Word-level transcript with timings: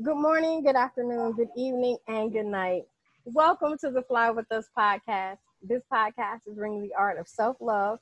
Good 0.00 0.14
morning, 0.14 0.62
good 0.62 0.76
afternoon, 0.76 1.32
good 1.32 1.48
evening, 1.56 1.96
and 2.06 2.32
good 2.32 2.46
night. 2.46 2.84
Welcome 3.24 3.76
to 3.78 3.90
the 3.90 4.02
Fly 4.02 4.30
With 4.30 4.46
Us 4.52 4.68
podcast. 4.78 5.38
This 5.60 5.82
podcast 5.92 6.42
is 6.46 6.54
bringing 6.54 6.82
the 6.82 6.94
art 6.96 7.18
of 7.18 7.26
self 7.26 7.56
love, 7.60 7.98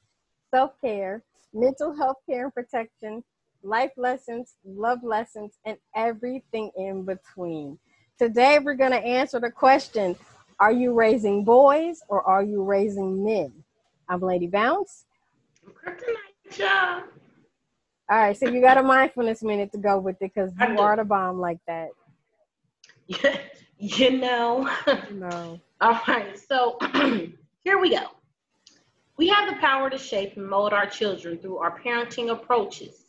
self 0.54 0.72
care, 0.82 1.24
mental 1.54 1.96
health 1.96 2.18
care 2.28 2.44
and 2.44 2.54
protection, 2.54 3.24
life 3.62 3.92
lessons, 3.96 4.56
love 4.66 5.02
lessons, 5.02 5.54
and 5.64 5.78
everything 5.94 6.70
in 6.76 7.06
between. 7.06 7.78
Today, 8.18 8.58
we're 8.58 8.74
going 8.74 8.90
to 8.90 9.02
answer 9.02 9.40
the 9.40 9.50
question 9.50 10.16
Are 10.60 10.72
you 10.72 10.92
raising 10.92 11.44
boys 11.44 12.02
or 12.08 12.22
are 12.24 12.42
you 12.42 12.62
raising 12.62 13.24
men? 13.24 13.64
I'm 14.06 14.20
Lady 14.20 14.48
Bounce. 14.48 15.06
Kryptonite, 15.64 17.04
all 18.08 18.18
right, 18.18 18.36
so 18.36 18.48
you 18.48 18.60
got 18.60 18.78
a 18.78 18.82
mindfulness 18.82 19.42
minute 19.42 19.72
to 19.72 19.78
go 19.78 19.98
with 19.98 20.16
it 20.22 20.30
because 20.34 20.52
you 20.60 20.78
are 20.78 20.96
the 20.96 21.04
bomb 21.04 21.40
like 21.40 21.58
that. 21.66 21.88
you 23.78 24.18
know. 24.18 24.70
No. 25.10 25.60
All 25.80 26.00
right, 26.08 26.38
so 26.38 26.78
here 27.64 27.78
we 27.78 27.90
go. 27.90 28.06
We 29.18 29.28
have 29.28 29.48
the 29.48 29.56
power 29.60 29.90
to 29.90 29.98
shape 29.98 30.36
and 30.36 30.48
mold 30.48 30.72
our 30.72 30.86
children 30.86 31.38
through 31.38 31.58
our 31.58 31.80
parenting 31.80 32.30
approaches. 32.30 33.06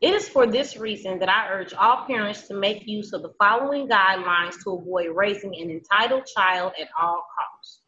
It 0.00 0.14
is 0.14 0.28
for 0.28 0.46
this 0.46 0.76
reason 0.76 1.20
that 1.20 1.28
I 1.28 1.48
urge 1.50 1.72
all 1.74 2.04
parents 2.06 2.48
to 2.48 2.54
make 2.54 2.86
use 2.86 3.12
of 3.12 3.22
the 3.22 3.32
following 3.38 3.88
guidelines 3.88 4.56
to 4.64 4.72
avoid 4.72 5.14
raising 5.14 5.54
an 5.54 5.70
entitled 5.70 6.26
child 6.26 6.72
at 6.80 6.88
all 7.00 7.24
costs. 7.38 7.82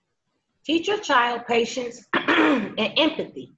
Teach 0.65 0.87
your 0.87 0.99
child 0.99 1.43
patience 1.47 2.07
and 2.15 2.79
empathy. 2.79 3.53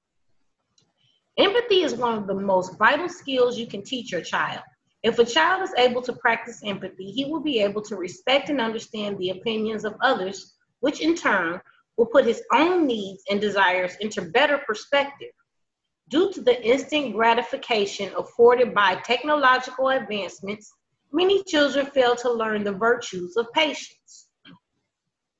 Empathy 1.38 1.82
is 1.82 1.94
one 1.94 2.16
of 2.16 2.26
the 2.26 2.34
most 2.34 2.78
vital 2.78 3.10
skills 3.10 3.58
you 3.58 3.66
can 3.66 3.82
teach 3.82 4.10
your 4.10 4.22
child. 4.22 4.62
If 5.02 5.18
a 5.18 5.24
child 5.24 5.62
is 5.62 5.74
able 5.76 6.00
to 6.02 6.14
practice 6.14 6.62
empathy, 6.64 7.10
he 7.10 7.26
will 7.26 7.40
be 7.40 7.60
able 7.60 7.82
to 7.82 7.96
respect 7.96 8.48
and 8.48 8.60
understand 8.60 9.18
the 9.18 9.30
opinions 9.30 9.84
of 9.84 9.96
others, 10.00 10.54
which 10.80 11.00
in 11.00 11.14
turn 11.14 11.60
will 11.96 12.06
put 12.06 12.24
his 12.24 12.42
own 12.54 12.86
needs 12.86 13.22
and 13.30 13.38
desires 13.38 13.96
into 14.00 14.22
better 14.22 14.58
perspective. 14.66 15.32
Due 16.08 16.32
to 16.32 16.40
the 16.40 16.62
instant 16.64 17.12
gratification 17.14 18.12
afforded 18.16 18.72
by 18.74 18.94
technological 18.94 19.90
advancements, 19.90 20.72
many 21.12 21.42
children 21.44 21.84
fail 21.86 22.16
to 22.16 22.32
learn 22.32 22.64
the 22.64 22.72
virtues 22.72 23.36
of 23.36 23.52
patience. 23.52 24.28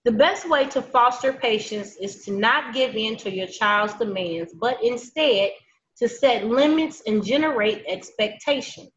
The 0.05 0.12
best 0.12 0.48
way 0.48 0.67
to 0.67 0.83
foster 0.83 1.33
patience 1.33 1.97
is 1.97 2.24
to 2.24 2.33
not 2.33 2.74
give 2.74 2.94
in 2.94 3.17
to 3.19 3.30
your 3.30 3.48
child's 3.48 3.94
demands, 3.94 4.52
but 4.55 4.78
instead 4.83 5.50
to 5.98 6.08
set 6.08 6.44
limits 6.44 7.02
and 7.06 7.25
generate 7.25 7.84
expectation. 7.86 8.89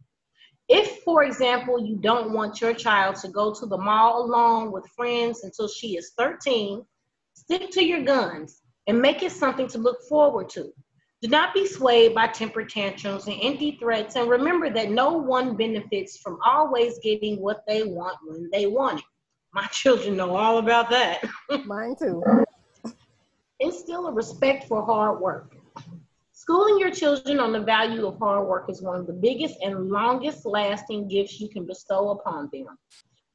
If, 0.67 1.01
for 1.03 1.23
example, 1.23 1.83
you 1.83 1.97
don't 1.97 2.31
want 2.31 2.61
your 2.61 2.73
child 2.73 3.15
to 3.17 3.29
go 3.29 3.53
to 3.53 3.65
the 3.65 3.77
mall 3.77 4.23
alone 4.23 4.71
with 4.71 4.85
friends 4.95 5.43
until 5.43 5.67
she 5.67 5.97
is 5.97 6.11
13, 6.17 6.85
stick 7.33 7.71
to 7.71 7.83
your 7.83 8.03
guns 8.03 8.61
and 8.85 9.01
make 9.01 9.23
it 9.23 9.31
something 9.31 9.67
to 9.69 9.77
look 9.79 10.01
forward 10.07 10.49
to. 10.49 10.71
Do 11.21 11.27
not 11.27 11.53
be 11.53 11.67
swayed 11.67 12.15
by 12.15 12.27
temper 12.27 12.63
tantrums 12.63 13.27
and 13.27 13.37
empty 13.41 13.77
threats, 13.79 14.15
and 14.15 14.29
remember 14.29 14.69
that 14.69 14.89
no 14.89 15.13
one 15.13 15.57
benefits 15.57 16.17
from 16.17 16.37
always 16.45 16.97
getting 16.99 17.41
what 17.41 17.63
they 17.67 17.83
want 17.83 18.17
when 18.25 18.49
they 18.53 18.67
want 18.67 18.99
it. 18.99 19.05
My 19.53 19.65
children 19.65 20.15
know 20.15 20.35
all 20.35 20.59
about 20.59 20.89
that. 20.91 21.23
Mine 21.65 21.95
too. 21.99 22.23
Instill 23.59 24.07
a 24.07 24.13
respect 24.13 24.67
for 24.67 24.85
hard 24.85 25.19
work. 25.19 25.55
Schooling 26.49 26.79
your 26.79 26.89
children 26.89 27.39
on 27.39 27.51
the 27.51 27.59
value 27.59 28.07
of 28.07 28.17
hard 28.17 28.47
work 28.47 28.71
is 28.71 28.81
one 28.81 28.99
of 28.99 29.05
the 29.05 29.13
biggest 29.13 29.57
and 29.61 29.91
longest 29.91 30.47
lasting 30.47 31.07
gifts 31.07 31.39
you 31.39 31.47
can 31.47 31.63
bestow 31.63 32.09
upon 32.09 32.49
them. 32.51 32.65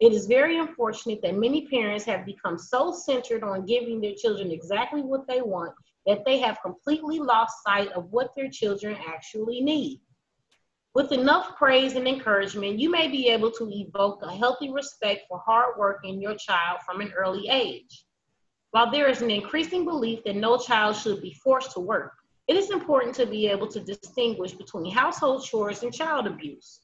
It 0.00 0.12
is 0.12 0.26
very 0.26 0.58
unfortunate 0.58 1.22
that 1.22 1.36
many 1.36 1.68
parents 1.68 2.04
have 2.06 2.26
become 2.26 2.58
so 2.58 2.92
centered 2.92 3.44
on 3.44 3.66
giving 3.66 4.00
their 4.00 4.16
children 4.16 4.50
exactly 4.50 5.00
what 5.00 5.28
they 5.28 5.42
want 5.42 5.74
that 6.06 6.24
they 6.24 6.40
have 6.40 6.58
completely 6.60 7.20
lost 7.20 7.62
sight 7.64 7.92
of 7.92 8.10
what 8.10 8.34
their 8.34 8.50
children 8.50 8.96
actually 9.06 9.60
need. 9.60 10.00
With 10.92 11.12
enough 11.12 11.54
praise 11.54 11.94
and 11.94 12.08
encouragement, 12.08 12.80
you 12.80 12.90
may 12.90 13.06
be 13.06 13.28
able 13.28 13.52
to 13.52 13.70
evoke 13.70 14.24
a 14.24 14.34
healthy 14.34 14.72
respect 14.72 15.26
for 15.28 15.38
hard 15.38 15.78
work 15.78 16.00
in 16.02 16.20
your 16.20 16.34
child 16.34 16.80
from 16.84 17.00
an 17.00 17.12
early 17.12 17.46
age. 17.48 18.06
While 18.72 18.90
there 18.90 19.08
is 19.08 19.22
an 19.22 19.30
increasing 19.30 19.84
belief 19.84 20.24
that 20.24 20.34
no 20.34 20.58
child 20.58 20.96
should 20.96 21.22
be 21.22 21.32
forced 21.34 21.70
to 21.74 21.80
work, 21.80 22.10
it 22.46 22.56
is 22.56 22.70
important 22.70 23.14
to 23.16 23.26
be 23.26 23.46
able 23.48 23.68
to 23.68 23.80
distinguish 23.80 24.52
between 24.52 24.92
household 24.92 25.44
chores 25.44 25.82
and 25.82 25.92
child 25.92 26.26
abuse. 26.26 26.80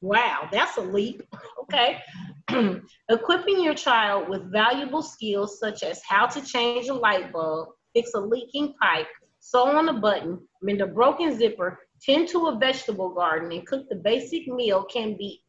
Wow, 0.00 0.48
that's 0.52 0.76
a 0.76 0.82
leap. 0.82 1.22
Okay. 1.70 2.00
Equipping 3.10 3.62
your 3.62 3.74
child 3.74 4.30
with 4.30 4.50
valuable 4.50 5.02
skills 5.02 5.58
such 5.58 5.82
as 5.82 6.00
how 6.08 6.26
to 6.26 6.40
change 6.40 6.88
a 6.88 6.94
light 6.94 7.30
bulb, 7.30 7.68
fix 7.92 8.14
a 8.14 8.20
leaking 8.20 8.72
pipe, 8.80 9.06
sew 9.40 9.64
on 9.76 9.90
a 9.90 9.92
button, 9.92 10.40
mend 10.62 10.80
a 10.80 10.86
broken 10.86 11.36
zipper, 11.36 11.78
tend 12.00 12.26
to 12.28 12.46
a 12.46 12.56
vegetable 12.56 13.10
garden, 13.10 13.52
and 13.52 13.66
cook 13.66 13.86
the 13.90 13.96
basic 13.96 14.48
meal 14.48 14.82
can 14.84 15.14
be 15.18 15.42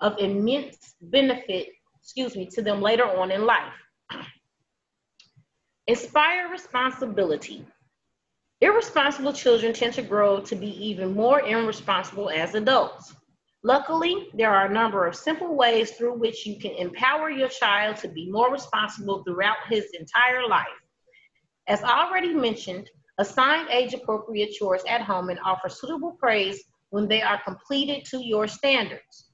of 0.00 0.16
immense 0.18 0.94
benefit, 1.00 1.70
excuse 2.00 2.36
me, 2.36 2.46
to 2.46 2.62
them 2.62 2.80
later 2.80 3.04
on 3.04 3.32
in 3.32 3.44
life. 3.44 3.72
Inspire 5.88 6.50
responsibility. 6.50 7.66
Irresponsible 8.64 9.34
children 9.34 9.74
tend 9.74 9.92
to 9.92 10.00
grow 10.00 10.40
to 10.40 10.56
be 10.56 10.70
even 10.82 11.12
more 11.12 11.42
irresponsible 11.42 12.30
as 12.30 12.54
adults. 12.54 13.14
Luckily, 13.62 14.28
there 14.32 14.54
are 14.54 14.64
a 14.64 14.72
number 14.72 15.06
of 15.06 15.14
simple 15.14 15.54
ways 15.54 15.90
through 15.90 16.18
which 16.18 16.46
you 16.46 16.58
can 16.58 16.70
empower 16.70 17.28
your 17.28 17.50
child 17.50 17.96
to 17.96 18.08
be 18.08 18.30
more 18.30 18.50
responsible 18.50 19.22
throughout 19.22 19.58
his 19.68 19.90
entire 19.92 20.48
life. 20.48 20.80
As 21.68 21.82
already 21.82 22.32
mentioned, 22.32 22.88
assign 23.18 23.68
age 23.70 23.92
appropriate 23.92 24.54
chores 24.54 24.82
at 24.88 25.02
home 25.02 25.28
and 25.28 25.38
offer 25.44 25.68
suitable 25.68 26.12
praise 26.12 26.64
when 26.88 27.06
they 27.06 27.20
are 27.20 27.42
completed 27.44 28.06
to 28.06 28.24
your 28.24 28.48
standards. 28.48 29.28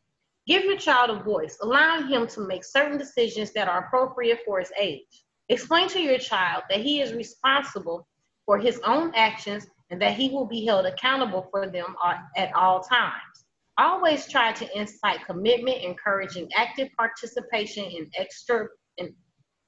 Give 0.49 0.65
your 0.65 0.77
child 0.77 1.11
a 1.11 1.23
voice, 1.23 1.57
allowing 1.63 2.09
him 2.09 2.27
to 2.27 2.49
make 2.49 2.65
certain 2.65 2.99
decisions 2.99 3.53
that 3.53 3.69
are 3.69 3.85
appropriate 3.85 4.41
for 4.45 4.59
his 4.59 4.73
age. 4.77 5.23
Explain 5.49 5.89
to 5.91 6.01
your 6.01 6.19
child 6.19 6.65
that 6.69 6.81
he 6.81 7.01
is 7.01 7.15
responsible 7.15 8.09
for 8.47 8.59
his 8.59 8.81
own 8.85 9.13
actions 9.15 9.67
and 9.91 10.01
that 10.01 10.15
he 10.15 10.31
will 10.31 10.47
be 10.47 10.65
held 10.65 10.87
accountable 10.87 11.49
for 11.51 11.67
them 11.67 11.97
at 12.37 12.53
all 12.55 12.81
times. 12.81 13.45
Always 13.79 14.29
try 14.29 14.53
to 14.53 14.79
incite 14.79 15.25
commitment, 15.27 15.83
encouraging 15.83 16.51
active 16.57 16.89
participation 16.97 17.85
in 17.85 18.11
extra 18.17 18.69
in, 18.99 19.15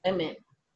in, 0.05 0.21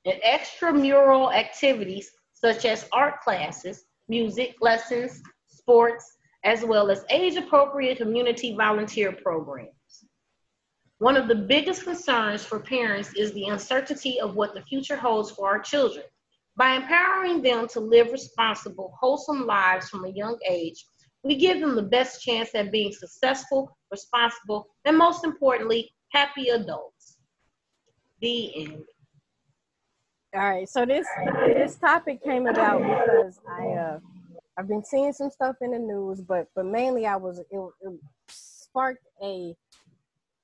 in 0.05 0.21
extramural 0.25 1.35
activities 1.35 2.11
such 2.33 2.65
as 2.65 2.89
art 2.93 3.21
classes, 3.21 3.85
music 4.09 4.55
lessons, 4.61 5.23
sports, 5.49 6.17
as 6.45 6.65
well 6.65 6.91
as 6.91 7.05
age-appropriate 7.11 7.99
community 7.99 8.55
volunteer 8.57 9.13
programs. 9.13 9.71
One 10.99 11.17
of 11.17 11.29
the 11.29 11.35
biggest 11.35 11.85
concerns 11.85 12.45
for 12.45 12.61
parents 12.61 13.13
is 13.15 13.33
the 13.33 13.47
uncertainty 13.47 14.21
of 14.21 14.35
what 14.35 14.55
the 14.55 14.63
future 14.63 14.97
holds 14.97 15.31
for 15.31 15.49
our 15.49 15.59
children. 15.59 16.05
By 16.57 16.77
empowering 16.77 17.43
them 17.43 17.69
to 17.69 17.81
live 17.81 18.13
responsible, 18.13 18.95
wholesome 18.99 19.47
lives 19.47 19.89
from 19.89 20.05
a 20.05 20.11
young 20.11 20.39
age, 20.49 20.87
we 21.23 21.37
give 21.37 21.61
them 21.61 21.75
the 21.75 21.83
best 21.83 22.23
chance 22.23 22.55
at 22.55 22.73
being 22.73 22.93
successful, 22.93 23.77
responsible, 23.91 24.69
and 24.85 24.97
most 24.97 25.25
importantly, 25.25 25.93
happy 26.13 26.49
adults. 26.49 27.19
The 28.23 28.65
end. 28.65 28.85
All 30.35 30.41
right, 30.41 30.69
so 30.69 30.87
this 30.87 31.07
this 31.47 31.77
topic 31.77 32.23
came 32.23 32.47
about 32.47 32.81
because 32.81 33.39
I 33.49 33.67
uh 33.69 33.99
I've 34.59 34.69
been 34.69 34.85
seeing 34.85 35.13
some 35.13 35.31
stuff 35.31 35.57
in 35.61 35.73
the 35.73 35.79
news, 35.79 36.21
but 36.23 36.49
but 36.55 36.65
mainly 36.65 37.07
I 37.07 37.17
was 37.17 37.39
it, 37.39 37.47
it 37.51 38.01
sparked 38.29 39.05
a 39.23 39.55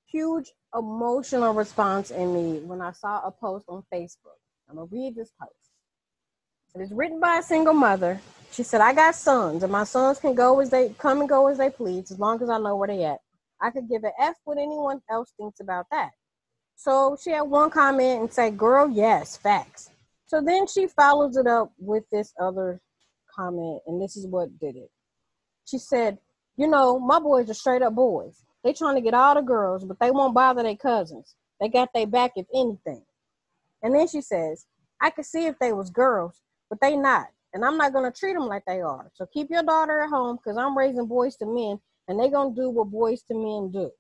huge 0.06 0.50
emotional 0.76 1.54
response 1.54 2.10
in 2.10 2.34
me 2.34 2.60
when 2.60 2.80
I 2.80 2.92
saw 2.92 3.20
a 3.26 3.30
post 3.30 3.66
on 3.68 3.82
Facebook. 3.92 4.38
I'm 4.68 4.76
gonna 4.76 4.88
read 4.90 5.14
this 5.14 5.30
post. 5.40 5.61
It 6.74 6.80
is 6.80 6.92
written 6.92 7.20
by 7.20 7.36
a 7.36 7.42
single 7.42 7.74
mother. 7.74 8.18
She 8.50 8.62
said, 8.62 8.80
I 8.80 8.94
got 8.94 9.14
sons, 9.14 9.62
and 9.62 9.70
my 9.70 9.84
sons 9.84 10.18
can 10.18 10.34
go 10.34 10.58
as 10.60 10.70
they 10.70 10.88
come 10.98 11.20
and 11.20 11.28
go 11.28 11.48
as 11.48 11.58
they 11.58 11.68
please, 11.68 12.10
as 12.10 12.18
long 12.18 12.40
as 12.42 12.48
I 12.48 12.56
know 12.58 12.76
where 12.76 12.88
they 12.88 13.04
at. 13.04 13.18
I 13.60 13.70
could 13.70 13.90
give 13.90 14.04
an 14.04 14.12
F 14.18 14.36
what 14.44 14.56
anyone 14.56 15.02
else 15.10 15.34
thinks 15.36 15.60
about 15.60 15.84
that. 15.90 16.12
So 16.74 17.18
she 17.22 17.30
had 17.30 17.42
one 17.42 17.68
comment 17.68 18.22
and 18.22 18.32
say, 18.32 18.50
Girl, 18.50 18.88
yes, 18.88 19.36
facts. 19.36 19.90
So 20.26 20.40
then 20.40 20.66
she 20.66 20.86
follows 20.86 21.36
it 21.36 21.46
up 21.46 21.72
with 21.78 22.04
this 22.10 22.32
other 22.40 22.80
comment, 23.36 23.82
and 23.86 24.00
this 24.00 24.16
is 24.16 24.26
what 24.26 24.58
did 24.58 24.76
it. 24.76 24.90
She 25.66 25.76
said, 25.76 26.16
You 26.56 26.68
know, 26.68 26.98
my 26.98 27.20
boys 27.20 27.50
are 27.50 27.54
straight 27.54 27.82
up 27.82 27.94
boys. 27.94 28.44
They 28.64 28.72
trying 28.72 28.94
to 28.94 29.02
get 29.02 29.12
all 29.12 29.34
the 29.34 29.42
girls, 29.42 29.84
but 29.84 30.00
they 30.00 30.10
won't 30.10 30.34
bother 30.34 30.62
their 30.62 30.76
cousins. 30.76 31.34
They 31.60 31.68
got 31.68 31.90
their 31.94 32.06
back 32.06 32.32
if 32.36 32.46
anything. 32.54 33.04
And 33.82 33.94
then 33.94 34.08
she 34.08 34.22
says, 34.22 34.64
I 35.02 35.10
could 35.10 35.26
see 35.26 35.44
if 35.44 35.58
they 35.58 35.74
was 35.74 35.90
girls, 35.90 36.40
but 36.72 36.80
they 36.80 36.96
not. 36.96 37.26
And 37.52 37.66
I'm 37.66 37.76
not 37.76 37.92
going 37.92 38.10
to 38.10 38.18
treat 38.18 38.32
them 38.32 38.46
like 38.46 38.64
they 38.66 38.80
are. 38.80 39.10
So 39.12 39.26
keep 39.26 39.50
your 39.50 39.62
daughter 39.62 40.00
at 40.00 40.08
home 40.08 40.38
because 40.42 40.56
I'm 40.56 40.76
raising 40.76 41.06
boys 41.06 41.36
to 41.36 41.44
men 41.44 41.78
and 42.08 42.18
they 42.18 42.30
going 42.30 42.54
to 42.54 42.60
do 42.62 42.70
what 42.70 42.90
boys 42.90 43.20
to 43.24 43.34
men 43.34 43.70
do. 43.70 43.90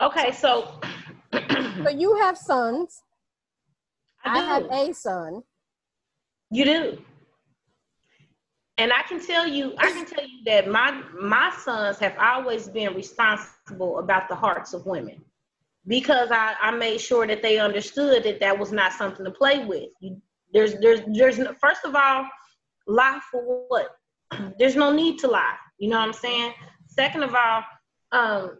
Okay, 0.00 0.32
so 0.32 0.80
but 1.30 2.00
you 2.00 2.16
have 2.16 2.38
sons. 2.38 3.02
I, 4.24 4.38
I 4.38 4.42
have 4.42 4.64
a 4.70 4.94
son. 4.94 5.42
You 6.50 6.64
do. 6.64 6.98
And 8.78 8.90
I 8.90 9.02
can 9.02 9.20
tell 9.20 9.46
you, 9.46 9.74
I 9.76 9.92
can 9.92 10.06
tell 10.06 10.26
you 10.26 10.42
that 10.46 10.66
my 10.66 11.02
my 11.20 11.54
sons 11.62 11.98
have 11.98 12.16
always 12.18 12.70
been 12.70 12.94
responsible 12.94 13.98
about 13.98 14.30
the 14.30 14.34
hearts 14.34 14.72
of 14.72 14.86
women 14.86 15.22
because 15.90 16.30
I, 16.30 16.54
I 16.62 16.70
made 16.70 17.00
sure 17.00 17.26
that 17.26 17.42
they 17.42 17.58
understood 17.58 18.22
that 18.22 18.38
that 18.38 18.56
was 18.56 18.70
not 18.70 18.92
something 18.92 19.24
to 19.24 19.30
play 19.32 19.64
with. 19.64 19.90
You, 20.00 20.22
there's 20.54 20.74
there's 20.74 21.00
there's 21.12 21.36
first 21.60 21.84
of 21.84 21.96
all, 21.96 22.26
lie 22.86 23.18
for 23.30 23.64
what? 23.68 23.88
There's 24.58 24.76
no 24.76 24.92
need 24.92 25.18
to 25.18 25.28
lie. 25.28 25.56
You 25.78 25.90
know 25.90 25.98
what 25.98 26.06
I'm 26.06 26.12
saying? 26.12 26.52
Second 26.86 27.24
of 27.24 27.34
all, 27.34 27.64
um, 28.12 28.58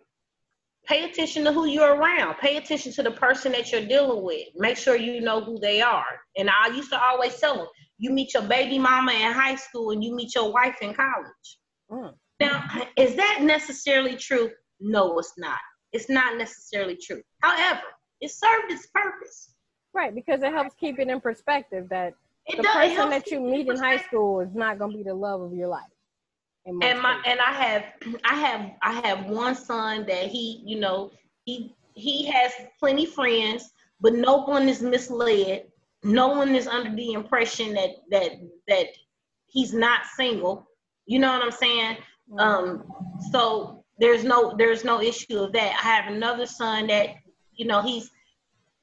pay 0.86 1.04
attention 1.04 1.44
to 1.44 1.52
who 1.52 1.66
you're 1.66 1.94
around. 1.94 2.34
Pay 2.38 2.56
attention 2.56 2.92
to 2.94 3.02
the 3.04 3.12
person 3.12 3.52
that 3.52 3.70
you're 3.70 3.86
dealing 3.86 4.24
with. 4.24 4.48
Make 4.56 4.76
sure 4.76 4.96
you 4.96 5.20
know 5.20 5.40
who 5.40 5.60
they 5.60 5.80
are. 5.80 6.18
And 6.36 6.50
I 6.50 6.74
used 6.74 6.90
to 6.90 7.00
always 7.00 7.36
tell 7.36 7.56
them, 7.56 7.66
you 7.98 8.10
meet 8.10 8.34
your 8.34 8.42
baby 8.42 8.78
mama 8.78 9.12
in 9.12 9.32
high 9.32 9.54
school 9.54 9.92
and 9.92 10.02
you 10.02 10.16
meet 10.16 10.34
your 10.34 10.52
wife 10.52 10.78
in 10.82 10.94
college. 10.94 11.58
Mm. 11.92 12.14
Now, 12.40 12.64
is 12.96 13.14
that 13.14 13.38
necessarily 13.42 14.16
true? 14.16 14.50
No, 14.80 15.16
it's 15.20 15.34
not. 15.38 15.58
It's 15.92 16.08
not 16.08 16.36
necessarily 16.36 16.96
true. 16.96 17.22
However, 17.40 17.80
it 18.20 18.30
served 18.30 18.70
its 18.70 18.86
purpose. 18.86 19.54
Right, 19.92 20.14
because 20.14 20.42
it 20.42 20.52
helps 20.52 20.74
keep 20.74 20.98
it 20.98 21.08
in 21.08 21.20
perspective 21.20 21.88
that 21.90 22.14
it 22.46 22.56
the 22.56 22.62
does, 22.62 22.74
person 22.74 23.10
that 23.10 23.30
you 23.30 23.40
meet 23.40 23.68
in 23.68 23.76
high 23.76 23.98
school 23.98 24.40
is 24.40 24.54
not 24.54 24.78
going 24.78 24.92
to 24.92 24.96
be 24.96 25.02
the 25.02 25.14
love 25.14 25.40
of 25.40 25.52
your 25.52 25.68
life 25.68 25.90
and 26.66 27.00
my 27.00 27.20
and 27.26 27.40
I 27.40 27.52
have 27.52 27.84
I 28.24 28.34
have 28.34 28.70
I 28.82 28.92
have 29.06 29.26
one 29.26 29.54
son 29.54 30.06
that 30.06 30.26
he 30.26 30.62
you 30.64 30.78
know 30.78 31.10
he 31.44 31.74
he 31.94 32.26
has 32.26 32.52
plenty 32.78 33.06
friends, 33.06 33.72
but 34.00 34.14
no 34.14 34.38
one 34.38 34.68
is 34.68 34.82
misled. 34.82 35.64
No 36.02 36.28
one 36.28 36.54
is 36.54 36.66
under 36.66 36.94
the 36.94 37.12
impression 37.12 37.74
that 37.74 37.90
that 38.10 38.32
that 38.68 38.86
he's 39.46 39.72
not 39.72 40.06
single. 40.16 40.66
You 41.06 41.18
know 41.18 41.32
what 41.32 41.42
I'm 41.42 41.50
saying? 41.50 41.96
Mm-hmm. 42.30 42.38
Um, 42.38 42.84
so 43.32 43.79
there's 44.00 44.24
no 44.24 44.54
there's 44.56 44.84
no 44.84 45.00
issue 45.00 45.38
of 45.38 45.52
that. 45.52 45.78
I 45.82 45.88
have 45.88 46.12
another 46.12 46.46
son 46.46 46.86
that 46.88 47.10
you 47.54 47.66
know 47.66 47.82
he's 47.82 48.10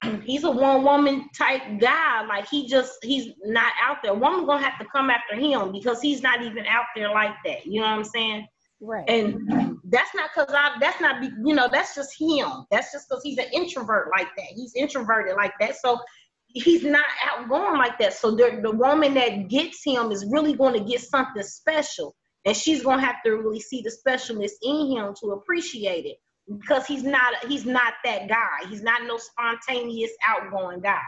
he's 0.24 0.44
a 0.44 0.52
one 0.52 0.84
woman 0.84 1.30
type 1.36 1.62
guy. 1.80 2.26
Like 2.26 2.48
he 2.48 2.68
just 2.68 2.94
he's 3.04 3.34
not 3.44 3.74
out 3.84 3.98
there. 4.04 4.14
Woman 4.14 4.46
gonna 4.46 4.64
have 4.64 4.80
to 4.80 4.86
come 4.86 5.10
after 5.10 5.36
him 5.36 5.72
because 5.72 6.02
he's 6.02 6.22
not 6.22 6.42
even 6.42 6.66
out 6.68 6.86
there 6.96 7.10
like 7.10 7.36
that. 7.46 7.66
You 7.66 7.82
know 7.82 7.88
what 7.88 7.98
I'm 7.98 8.04
saying? 8.04 8.48
Right. 8.80 9.10
And 9.10 9.80
that's 9.86 10.14
not 10.14 10.30
cause 10.34 10.50
I 10.50 10.78
that's 10.80 11.02
not 11.02 11.20
be, 11.20 11.30
you 11.44 11.56
know, 11.56 11.68
that's 11.72 11.96
just 11.96 12.12
him. 12.20 12.66
That's 12.70 12.92
just 12.92 13.10
because 13.10 13.24
he's 13.24 13.40
an 13.40 13.48
introvert 13.52 14.10
like 14.16 14.30
that. 14.38 14.48
He's 14.56 14.76
introverted 14.76 15.36
like 15.36 15.54
that. 15.60 15.78
So 15.78 16.00
he's 16.48 16.84
not 16.84 17.06
outgoing 17.26 17.78
like 17.78 17.98
that. 18.00 18.14
So 18.14 18.32
the, 18.32 18.60
the 18.62 18.72
woman 18.72 19.14
that 19.16 19.48
gets 19.48 19.84
him 19.84 20.12
is 20.12 20.26
really 20.30 20.54
going 20.54 20.74
to 20.74 20.80
get 20.80 21.02
something 21.02 21.44
special. 21.44 22.16
And 22.48 22.56
she's 22.56 22.82
gonna 22.82 23.06
have 23.06 23.22
to 23.26 23.32
really 23.32 23.60
see 23.60 23.82
the 23.82 23.92
specialness 23.92 24.54
in 24.64 24.88
him 24.88 25.14
to 25.20 25.32
appreciate 25.32 26.06
it 26.06 26.22
because 26.50 26.86
he's 26.86 27.04
not 27.04 27.46
he's 27.46 27.66
not 27.66 27.96
that 28.06 28.30
guy. 28.30 28.70
He's 28.70 28.82
not 28.82 29.04
no 29.04 29.18
spontaneous 29.18 30.12
outgoing 30.26 30.80
guy. 30.80 31.02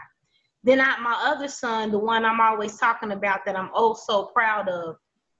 Then 0.64 0.82
I, 0.82 1.00
my 1.00 1.18
other 1.32 1.48
son, 1.48 1.92
the 1.92 1.98
one 1.98 2.26
I'm 2.26 2.42
always 2.42 2.76
talking 2.76 3.12
about 3.12 3.46
that 3.46 3.56
I'm 3.56 3.70
oh 3.72 3.94
so 3.94 4.24
proud 4.24 4.68
of, 4.68 4.96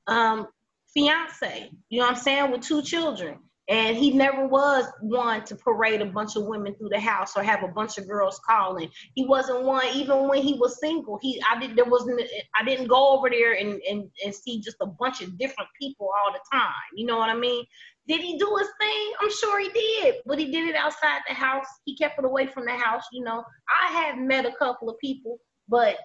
um, 0.07 0.49
fiance. 0.95 1.71
You 1.91 1.99
know 1.99 2.07
what 2.07 2.17
I'm 2.17 2.23
saying? 2.23 2.51
With 2.51 2.63
two 2.63 2.81
children. 2.81 3.39
And 3.71 3.97
he 3.97 4.11
never 4.11 4.49
was 4.49 4.85
one 5.01 5.45
to 5.45 5.55
parade 5.55 6.03
a 6.03 6.07
bunch 6.07 6.35
of 6.35 6.45
women 6.45 6.75
through 6.75 6.89
the 6.89 6.99
house 6.99 7.37
or 7.37 7.45
have 7.45 7.63
a 7.63 7.69
bunch 7.69 7.99
of 7.99 8.09
girls 8.09 8.41
calling. 8.45 8.91
He 9.15 9.25
wasn't 9.25 9.63
one 9.63 9.87
even 9.95 10.27
when 10.29 10.43
he 10.43 10.55
was 10.55 10.81
single. 10.81 11.21
He 11.23 11.41
I 11.49 11.59
did 11.61 11.77
there 11.77 11.85
wasn't 11.85 12.21
I 12.59 12.65
didn't 12.65 12.89
go 12.89 13.17
over 13.17 13.31
there 13.31 13.53
and, 13.53 13.81
and, 13.89 14.11
and 14.25 14.35
see 14.35 14.61
just 14.61 14.79
a 14.81 14.87
bunch 14.87 15.23
of 15.23 15.39
different 15.39 15.71
people 15.81 16.07
all 16.09 16.33
the 16.33 16.41
time. 16.53 16.73
You 16.97 17.07
know 17.07 17.17
what 17.17 17.31
I 17.31 17.37
mean? 17.37 17.65
Did 18.09 18.23
he 18.23 18.37
do 18.39 18.57
his 18.59 18.69
thing? 18.81 19.13
I'm 19.21 19.31
sure 19.31 19.61
he 19.61 19.69
did, 19.69 20.17
but 20.27 20.41
he 20.41 20.51
did 20.51 20.69
it 20.69 20.75
outside 20.75 21.21
the 21.29 21.35
house. 21.35 21.67
He 21.85 21.97
kept 21.97 22.19
it 22.19 22.25
away 22.25 22.49
from 22.49 22.65
the 22.65 22.73
house. 22.73 23.05
You 23.13 23.23
know, 23.23 23.45
I 23.69 23.93
have 23.93 24.19
met 24.19 24.47
a 24.47 24.53
couple 24.59 24.91
of 24.91 24.99
people, 24.99 25.39
but 25.69 25.97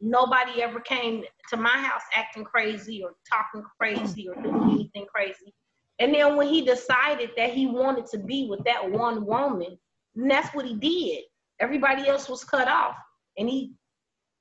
nobody 0.00 0.62
ever 0.62 0.80
came 0.80 1.24
to 1.50 1.58
my 1.58 1.68
house 1.68 2.02
acting 2.14 2.44
crazy 2.44 3.02
or 3.04 3.12
talking 3.30 3.62
crazy 3.78 4.26
or 4.26 4.40
doing 4.42 4.70
anything 4.70 5.04
crazy. 5.14 5.52
And 6.00 6.14
then 6.14 6.36
when 6.36 6.48
he 6.48 6.62
decided 6.62 7.30
that 7.36 7.52
he 7.52 7.66
wanted 7.66 8.06
to 8.06 8.18
be 8.18 8.46
with 8.48 8.64
that 8.64 8.90
one 8.90 9.26
woman, 9.26 9.78
that's 10.16 10.54
what 10.54 10.64
he 10.64 10.74
did. 10.74 11.24
Everybody 11.60 12.08
else 12.08 12.28
was 12.28 12.42
cut 12.42 12.68
off, 12.68 12.96
and 13.36 13.48
he 13.48 13.74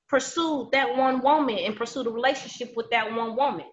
pursued 0.08 0.70
that 0.72 0.96
one 0.98 1.22
woman 1.22 1.58
and 1.60 1.76
pursued 1.76 2.08
a 2.08 2.10
relationship 2.10 2.76
with 2.78 2.90
that 2.92 3.14
one 3.14 3.36
woman. 3.36 3.66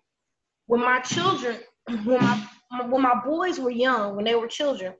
When 0.66 0.80
my 0.80 1.00
children, 1.00 1.60
when 2.04 2.20
my 2.20 2.48
when 2.88 3.02
my 3.02 3.20
boys 3.24 3.60
were 3.60 3.70
young, 3.70 4.16
when 4.16 4.24
they 4.24 4.34
were 4.34 4.48
children, 4.48 4.92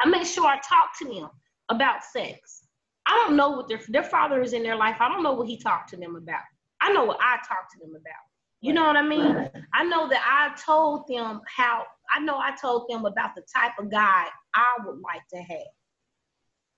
I 0.00 0.08
made 0.08 0.26
sure 0.26 0.46
I 0.46 0.56
talked 0.56 0.98
to 1.00 1.06
them 1.06 1.28
about 1.68 2.04
sex. 2.04 2.62
I 3.06 3.24
don't 3.26 3.36
know 3.36 3.50
what 3.50 3.68
their 3.68 3.80
their 3.88 4.04
father 4.04 4.40
is 4.40 4.52
in 4.52 4.62
their 4.62 4.76
life. 4.76 4.96
I 5.00 5.08
don't 5.08 5.24
know 5.24 5.32
what 5.32 5.48
he 5.48 5.58
talked 5.58 5.90
to 5.90 5.96
them 5.96 6.14
about. 6.14 6.42
I 6.80 6.92
know 6.92 7.04
what 7.04 7.18
I 7.20 7.36
talked 7.38 7.72
to 7.72 7.78
them 7.80 7.90
about. 7.90 8.29
You 8.60 8.74
know 8.74 8.84
what 8.84 8.96
I 8.96 9.02
mean? 9.02 9.48
I 9.72 9.84
know 9.84 10.08
that 10.08 10.22
I 10.22 10.54
told 10.60 11.06
them 11.08 11.40
how 11.56 11.84
I 12.14 12.20
know 12.20 12.36
I 12.36 12.54
told 12.60 12.86
them 12.90 13.04
about 13.06 13.34
the 13.34 13.42
type 13.54 13.72
of 13.78 13.90
guy 13.90 14.26
I 14.54 14.74
would 14.84 15.00
like 15.00 15.26
to 15.32 15.38
have. 15.38 15.66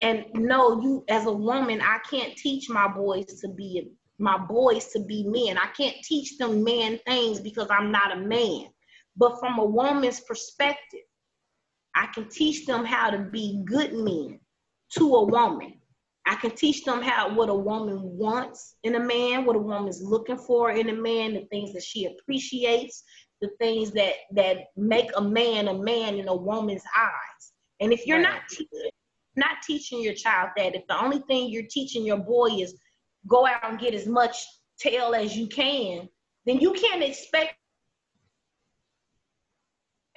And 0.00 0.26
no, 0.34 0.80
you 0.80 1.04
as 1.08 1.26
a 1.26 1.32
woman, 1.32 1.80
I 1.80 1.98
can't 2.08 2.36
teach 2.36 2.68
my 2.68 2.88
boys 2.88 3.40
to 3.40 3.48
be 3.48 3.90
my 4.18 4.38
boys 4.38 4.88
to 4.88 5.00
be 5.00 5.24
men. 5.24 5.58
I 5.58 5.66
can't 5.76 5.96
teach 6.04 6.38
them 6.38 6.62
man 6.62 7.00
things 7.06 7.40
because 7.40 7.68
I'm 7.70 7.90
not 7.90 8.16
a 8.16 8.20
man. 8.20 8.66
But 9.16 9.40
from 9.40 9.58
a 9.58 9.64
woman's 9.64 10.20
perspective, 10.20 11.00
I 11.94 12.06
can 12.14 12.28
teach 12.28 12.66
them 12.66 12.84
how 12.84 13.10
to 13.10 13.18
be 13.18 13.62
good 13.64 13.92
men 13.92 14.40
to 14.98 15.14
a 15.16 15.24
woman. 15.24 15.74
I 16.26 16.36
can 16.36 16.52
teach 16.52 16.84
them 16.84 17.02
how 17.02 17.34
what 17.34 17.48
a 17.48 17.54
woman 17.54 18.00
wants 18.00 18.76
in 18.84 18.94
a 18.94 19.00
man, 19.00 19.44
what 19.44 19.56
a 19.56 19.58
woman's 19.58 20.02
looking 20.02 20.38
for 20.38 20.70
in 20.70 20.88
a 20.88 20.94
man, 20.94 21.34
the 21.34 21.46
things 21.50 21.72
that 21.72 21.82
she 21.82 22.06
appreciates, 22.06 23.02
the 23.40 23.50
things 23.58 23.90
that 23.92 24.14
that 24.32 24.68
make 24.76 25.10
a 25.16 25.20
man 25.20 25.68
a 25.68 25.74
man 25.74 26.16
in 26.16 26.28
a 26.28 26.34
woman's 26.34 26.84
eyes. 26.96 27.52
And 27.80 27.92
if 27.92 28.06
you're 28.06 28.22
right. 28.22 28.34
not 28.34 28.42
te- 28.48 28.68
not 29.34 29.62
teaching 29.66 30.00
your 30.00 30.14
child 30.14 30.50
that, 30.56 30.76
if 30.76 30.86
the 30.88 31.02
only 31.02 31.18
thing 31.26 31.48
you're 31.48 31.66
teaching 31.68 32.04
your 32.04 32.18
boy 32.18 32.48
is 32.50 32.76
go 33.26 33.46
out 33.46 33.68
and 33.68 33.78
get 33.78 33.94
as 33.94 34.06
much 34.06 34.36
tail 34.78 35.14
as 35.14 35.36
you 35.36 35.48
can, 35.48 36.08
then 36.46 36.60
you 36.60 36.72
can't 36.72 37.02
expect 37.02 37.54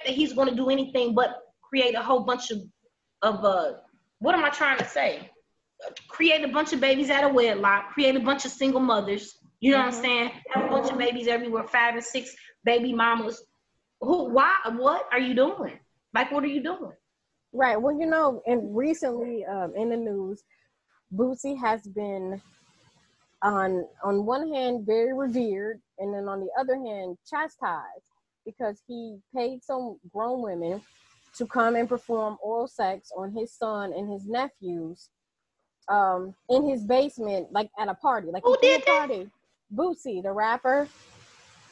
that 0.04 0.14
he's 0.14 0.32
going 0.32 0.48
to 0.48 0.54
do 0.54 0.70
anything 0.70 1.14
but 1.14 1.38
create 1.62 1.94
a 1.94 2.02
whole 2.02 2.20
bunch 2.20 2.50
of 2.50 2.60
of 3.22 3.44
uh 3.44 3.72
what 4.20 4.34
am 4.34 4.44
I 4.44 4.50
trying 4.50 4.78
to 4.78 4.84
say? 4.84 5.30
Create 6.08 6.44
a 6.44 6.48
bunch 6.48 6.72
of 6.72 6.80
babies 6.80 7.10
out 7.10 7.24
of 7.24 7.34
wedlock, 7.34 7.90
create 7.92 8.16
a 8.16 8.20
bunch 8.20 8.44
of 8.44 8.50
single 8.50 8.80
mothers. 8.80 9.38
You 9.60 9.72
know 9.72 9.78
mm-hmm. 9.78 9.86
what 9.86 9.94
I'm 9.94 10.02
mm-hmm. 10.02 10.04
saying? 10.04 10.30
Have 10.50 10.64
a 10.64 10.68
bunch 10.68 10.90
of 10.90 10.98
babies 10.98 11.28
everywhere, 11.28 11.64
five 11.64 11.94
and 11.94 12.04
six 12.04 12.34
baby 12.64 12.92
mamas. 12.92 13.42
Who? 14.00 14.30
Why? 14.30 14.52
What 14.76 15.06
are 15.12 15.20
you 15.20 15.34
doing? 15.34 15.78
Like, 16.14 16.32
what 16.32 16.44
are 16.44 16.48
you 16.48 16.62
doing? 16.62 16.92
Right. 17.52 17.80
Well, 17.80 17.98
you 17.98 18.06
know, 18.06 18.42
and 18.46 18.76
recently 18.76 19.44
um, 19.44 19.74
in 19.76 19.90
the 19.90 19.96
news, 19.96 20.42
Boosie 21.14 21.58
has 21.58 21.82
been 21.86 22.40
on 23.42 23.86
on 24.02 24.26
one 24.26 24.52
hand 24.52 24.86
very 24.86 25.12
revered, 25.12 25.80
and 25.98 26.12
then 26.12 26.28
on 26.28 26.40
the 26.40 26.50
other 26.58 26.76
hand 26.76 27.16
chastised 27.28 28.10
because 28.44 28.80
he 28.86 29.18
paid 29.34 29.62
some 29.62 29.98
grown 30.12 30.40
women 30.40 30.80
to 31.36 31.46
come 31.46 31.76
and 31.76 31.88
perform 31.88 32.38
oral 32.42 32.68
sex 32.68 33.10
on 33.16 33.32
his 33.32 33.52
son 33.52 33.92
and 33.92 34.10
his 34.10 34.26
nephews 34.26 35.10
um, 35.88 36.34
in 36.48 36.68
his 36.68 36.82
basement, 36.82 37.52
like 37.52 37.70
at 37.78 37.88
a 37.88 37.94
party, 37.94 38.28
like 38.30 38.42
Who 38.44 38.56
did 38.60 38.82
a 38.82 38.84
party. 38.84 39.30
Boosie, 39.74 40.22
the 40.22 40.32
rapper, 40.32 40.88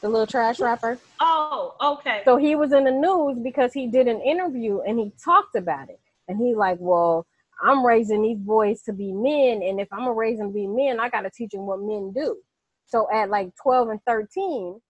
the 0.01 0.09
little 0.09 0.27
trash 0.27 0.59
rapper. 0.59 0.99
Oh, 1.19 1.75
okay. 1.81 2.21
So 2.25 2.37
he 2.37 2.55
was 2.55 2.73
in 2.73 2.83
the 2.83 2.91
news 2.91 3.39
because 3.41 3.73
he 3.73 3.87
did 3.87 4.07
an 4.07 4.21
interview 4.21 4.81
and 4.81 4.99
he 4.99 5.11
talked 5.23 5.55
about 5.55 5.89
it. 5.89 5.99
And 6.27 6.37
he 6.37 6.55
like, 6.55 6.77
well, 6.79 7.25
I'm 7.61 7.85
raising 7.85 8.21
these 8.21 8.37
boys 8.37 8.81
to 8.83 8.93
be 8.93 9.13
men, 9.13 9.61
and 9.63 9.79
if 9.79 9.87
I'm 9.91 9.99
gonna 9.99 10.13
raise 10.13 10.37
them 10.37 10.47
to 10.47 10.53
be 10.53 10.67
men, 10.67 10.99
I 10.99 11.09
gotta 11.09 11.29
teach 11.29 11.51
them 11.51 11.65
what 11.65 11.79
men 11.79 12.11
do. 12.11 12.37
So 12.85 13.07
at 13.11 13.29
like 13.29 13.55
12 13.61 13.89
and 13.89 13.99
13, 14.05 14.81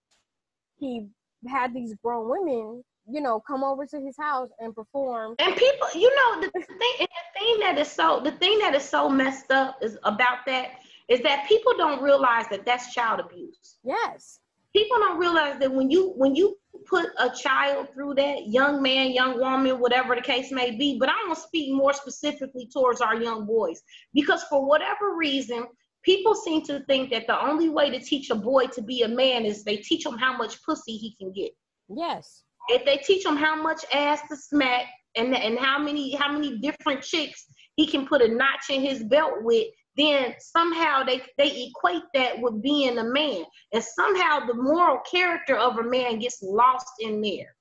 he 0.79 1.07
had 1.47 1.73
these 1.73 1.93
grown 2.03 2.29
women, 2.29 2.83
you 3.09 3.21
know, 3.21 3.39
come 3.39 3.63
over 3.63 3.85
to 3.85 3.99
his 4.01 4.15
house 4.17 4.49
and 4.59 4.73
perform. 4.75 5.35
And 5.39 5.55
people, 5.55 5.87
you 5.93 6.13
know, 6.15 6.41
the 6.41 6.51
thing, 6.51 6.95
the 6.99 7.39
thing 7.39 7.59
that 7.59 7.77
is 7.77 7.87
so, 7.87 8.19
the 8.23 8.31
thing 8.31 8.57
that 8.59 8.73
is 8.75 8.83
so 8.83 9.09
messed 9.09 9.51
up 9.51 9.77
is 9.81 9.97
about 10.03 10.39
that 10.47 10.71
is 11.07 11.21
that 11.21 11.47
people 11.47 11.73
don't 11.77 12.01
realize 12.01 12.45
that 12.49 12.65
that's 12.65 12.93
child 12.93 13.19
abuse. 13.19 13.77
Yes. 13.83 14.39
people 14.73 14.97
don't 14.97 15.19
realize 15.19 15.59
that 15.59 15.71
when 15.71 15.89
you 15.89 16.13
when 16.17 16.35
you 16.35 16.57
put 16.87 17.07
a 17.19 17.29
child 17.29 17.87
through 17.93 18.15
that, 18.15 18.47
young 18.47 18.81
man, 18.81 19.11
young 19.11 19.39
woman, 19.39 19.79
whatever 19.79 20.15
the 20.15 20.21
case 20.21 20.51
may 20.51 20.71
be, 20.71 20.97
but 20.99 21.09
I'm 21.09 21.27
gonna 21.27 21.35
speak 21.35 21.73
more 21.73 21.93
specifically 21.93 22.67
towards 22.71 23.01
our 23.01 23.15
young 23.15 23.45
boys 23.45 23.81
because 24.13 24.43
for 24.43 24.65
whatever 24.67 25.15
reason, 25.15 25.65
people 26.03 26.35
seem 26.35 26.63
to 26.63 26.83
think 26.85 27.11
that 27.11 27.27
the 27.27 27.41
only 27.43 27.69
way 27.69 27.89
to 27.89 27.99
teach 27.99 28.29
a 28.29 28.35
boy 28.35 28.67
to 28.67 28.81
be 28.81 29.01
a 29.03 29.07
man 29.07 29.45
is 29.45 29.63
they 29.63 29.77
teach 29.77 30.05
him 30.05 30.17
how 30.17 30.35
much 30.37 30.61
pussy 30.63 30.97
he 30.97 31.15
can 31.19 31.31
get. 31.31 31.51
Yes. 31.89 32.44
If 32.69 32.85
they 32.85 32.97
teach 32.97 33.25
him 33.25 33.35
how 33.35 33.61
much 33.61 33.85
ass 33.93 34.21
to 34.29 34.35
smack 34.35 34.85
and 35.15 35.35
and 35.35 35.57
how 35.57 35.79
many 35.79 36.15
how 36.15 36.31
many 36.31 36.57
different 36.59 37.01
chicks 37.03 37.45
he 37.75 37.87
can 37.87 38.07
put 38.07 38.21
a 38.21 38.27
notch 38.27 38.69
in 38.69 38.81
his 38.81 39.03
belt 39.03 39.33
with, 39.41 39.67
then 39.97 40.33
somehow 40.39 41.03
they 41.03 41.21
they 41.37 41.67
equate 41.67 42.03
that 42.13 42.39
with 42.39 42.61
being 42.61 42.97
a 42.97 43.03
man, 43.03 43.43
and 43.73 43.83
somehow 43.83 44.45
the 44.45 44.53
moral 44.53 44.99
character 45.09 45.55
of 45.55 45.77
a 45.77 45.83
man 45.83 46.19
gets 46.19 46.41
lost 46.41 46.87
in 46.99 47.21
there. 47.21 47.55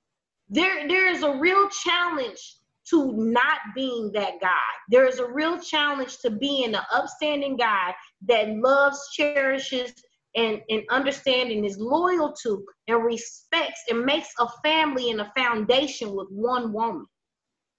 There 0.49 0.87
there 0.87 1.07
is 1.07 1.23
a 1.23 1.37
real 1.37 1.69
challenge 1.69 2.57
to 2.89 3.13
not 3.13 3.59
being 3.73 4.11
that 4.13 4.33
guy. 4.39 4.59
There 4.89 5.07
is 5.07 5.19
a 5.19 5.27
real 5.27 5.59
challenge 5.59 6.19
to 6.19 6.29
being 6.29 6.75
an 6.75 6.81
upstanding 6.91 7.57
guy 7.57 7.95
that 8.27 8.49
loves, 8.49 8.99
cherishes, 9.13 9.91
and, 10.35 10.61
and 10.69 10.83
understanding 10.89 11.65
is 11.65 11.77
loyal 11.77 12.33
to 12.43 12.65
and 12.87 13.03
respects 13.03 13.83
and 13.89 14.05
makes 14.05 14.29
a 14.39 14.47
family 14.63 15.11
and 15.11 15.21
a 15.21 15.31
foundation 15.35 16.13
with 16.15 16.27
one 16.29 16.73
woman. 16.73 17.05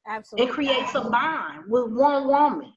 Absolutely. 0.09 0.47
And 0.47 0.55
creates 0.55 0.95
a 0.95 1.03
bond 1.03 1.65
with 1.69 1.93
one 1.93 2.29
woman. 2.29 2.73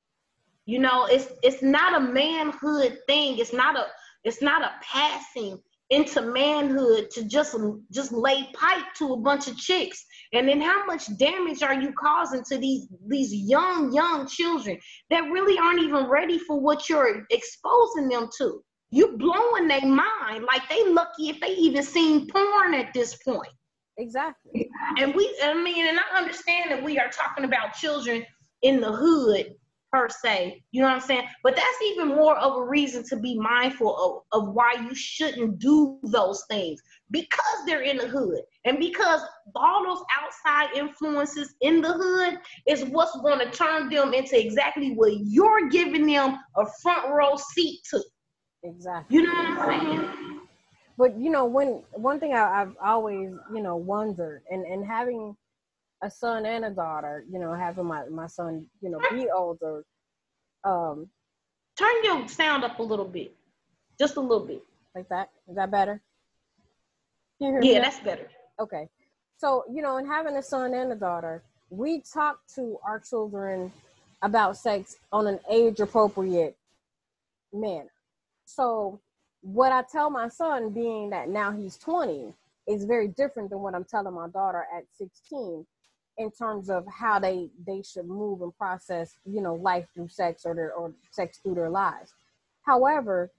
You 0.65 0.79
know, 0.79 1.05
it's 1.05 1.31
it's 1.41 1.63
not 1.63 1.95
a 1.95 1.99
manhood 1.99 2.99
thing. 3.07 3.39
It's 3.39 3.53
not 3.53 3.75
a 3.75 3.85
it's 4.23 4.41
not 4.41 4.61
a 4.61 4.71
passing 4.83 5.59
into 5.89 6.21
manhood 6.21 7.09
to 7.11 7.23
just 7.23 7.55
just 7.91 8.11
lay 8.11 8.47
pipe 8.53 8.85
to 8.97 9.13
a 9.13 9.17
bunch 9.17 9.47
of 9.47 9.57
chicks 9.57 10.05
and 10.33 10.47
then 10.47 10.61
how 10.61 10.85
much 10.85 11.17
damage 11.17 11.63
are 11.63 11.73
you 11.73 11.91
causing 11.93 12.43
to 12.43 12.59
these 12.59 12.87
these 13.07 13.33
young 13.33 13.91
young 13.91 14.27
children 14.27 14.77
that 15.09 15.21
really 15.31 15.57
aren't 15.57 15.81
even 15.81 16.05
ready 16.07 16.37
for 16.37 16.59
what 16.59 16.87
you're 16.87 17.25
exposing 17.31 18.07
them 18.07 18.29
to 18.37 18.63
you 18.91 19.17
blowing 19.17 19.67
their 19.67 19.85
mind 19.85 20.43
like 20.45 20.67
they 20.69 20.91
lucky 20.91 21.29
if 21.29 21.39
they 21.39 21.53
even 21.53 21.83
seen 21.83 22.27
porn 22.27 22.73
at 22.73 22.93
this 22.93 23.15
point 23.23 23.51
exactly 23.97 24.69
and 24.97 25.13
we 25.13 25.37
i 25.43 25.53
mean 25.53 25.87
and 25.87 25.99
i 25.99 26.17
understand 26.17 26.71
that 26.71 26.81
we 26.83 26.97
are 26.97 27.09
talking 27.09 27.45
about 27.45 27.73
children 27.73 28.25
in 28.61 28.79
the 28.79 28.91
hood 28.91 29.55
per 29.91 30.07
se. 30.09 30.63
You 30.71 30.81
know 30.81 30.87
what 30.87 30.95
I'm 30.95 31.01
saying? 31.01 31.27
But 31.43 31.55
that's 31.55 31.81
even 31.91 32.09
more 32.09 32.37
of 32.37 32.57
a 32.57 32.65
reason 32.65 33.03
to 33.09 33.17
be 33.17 33.37
mindful 33.37 34.25
of, 34.31 34.41
of 34.41 34.53
why 34.53 34.73
you 34.73 34.93
shouldn't 34.93 35.59
do 35.59 35.99
those 36.03 36.43
things 36.49 36.81
because 37.11 37.65
they're 37.65 37.81
in 37.81 37.97
the 37.97 38.07
hood 38.07 38.41
and 38.65 38.77
because 38.77 39.21
all 39.55 39.83
those 39.83 40.03
outside 40.21 40.75
influences 40.77 41.55
in 41.61 41.81
the 41.81 41.93
hood 41.93 42.39
is 42.67 42.85
what's 42.85 43.19
going 43.21 43.39
to 43.39 43.51
turn 43.51 43.89
them 43.89 44.13
into 44.13 44.39
exactly 44.39 44.93
what 44.93 45.13
you're 45.23 45.69
giving 45.69 46.05
them 46.05 46.37
a 46.57 46.65
front 46.81 47.09
row 47.09 47.35
seat 47.35 47.79
to. 47.89 48.01
Exactly. 48.63 49.17
You 49.17 49.23
know 49.23 49.33
what 49.33 49.69
I'm 49.69 49.81
saying? 49.81 50.39
But 50.97 51.17
you 51.17 51.29
know, 51.29 51.45
when 51.45 51.83
one 51.93 52.19
thing 52.19 52.33
I, 52.33 52.61
I've 52.61 52.75
always 52.83 53.31
you 53.53 53.61
know 53.61 53.75
wondered, 53.75 54.43
and 54.49 54.65
and 54.65 54.85
having 54.85 55.35
a 56.01 56.09
son 56.09 56.45
and 56.45 56.65
a 56.65 56.69
daughter, 56.69 57.25
you 57.31 57.39
know, 57.39 57.53
having 57.53 57.85
my, 57.85 58.05
my 58.09 58.27
son, 58.27 58.65
you 58.81 58.89
know, 58.89 58.99
be 59.11 59.27
older. 59.29 59.83
Um, 60.63 61.09
Turn 61.77 61.93
your 62.03 62.27
sound 62.27 62.63
up 62.63 62.79
a 62.79 62.83
little 62.83 63.05
bit, 63.05 63.33
just 63.99 64.17
a 64.17 64.21
little 64.21 64.45
bit. 64.45 64.61
Like 64.95 65.09
that? 65.09 65.29
Is 65.47 65.55
that 65.55 65.71
better? 65.71 66.01
yeah, 67.39 67.79
that's 67.79 67.99
better. 67.99 68.29
Okay. 68.59 68.87
So, 69.37 69.63
you 69.71 69.81
know, 69.81 69.97
and 69.97 70.07
having 70.07 70.35
a 70.35 70.43
son 70.43 70.73
and 70.73 70.91
a 70.91 70.95
daughter, 70.95 71.43
we 71.69 72.01
talk 72.01 72.39
to 72.55 72.77
our 72.85 72.99
children 72.99 73.71
about 74.21 74.57
sex 74.57 74.97
on 75.13 75.27
an 75.27 75.39
age 75.49 75.79
appropriate 75.79 76.57
manner. 77.53 77.89
So, 78.55 78.99
what 79.41 79.71
I 79.71 79.83
tell 79.83 80.09
my 80.09 80.27
son, 80.27 80.71
being 80.71 81.11
that 81.11 81.29
now 81.29 81.51
he's 81.51 81.77
20, 81.77 82.33
is 82.67 82.83
very 82.85 83.07
different 83.07 83.49
than 83.49 83.59
what 83.59 83.75
I'm 83.75 83.85
telling 83.85 84.13
my 84.13 84.27
daughter 84.27 84.65
at 84.75 84.83
16 84.97 85.65
in 86.17 86.31
terms 86.31 86.69
of 86.69 86.85
how 86.87 87.19
they 87.19 87.49
they 87.65 87.81
should 87.81 88.05
move 88.05 88.41
and 88.41 88.55
process 88.57 89.15
you 89.23 89.41
know 89.41 89.55
life 89.55 89.87
through 89.93 90.09
sex 90.09 90.45
or 90.45 90.53
their 90.53 90.73
or 90.73 90.91
sex 91.11 91.37
through 91.37 91.55
their 91.55 91.69
lives. 91.69 92.11
However 92.63 93.31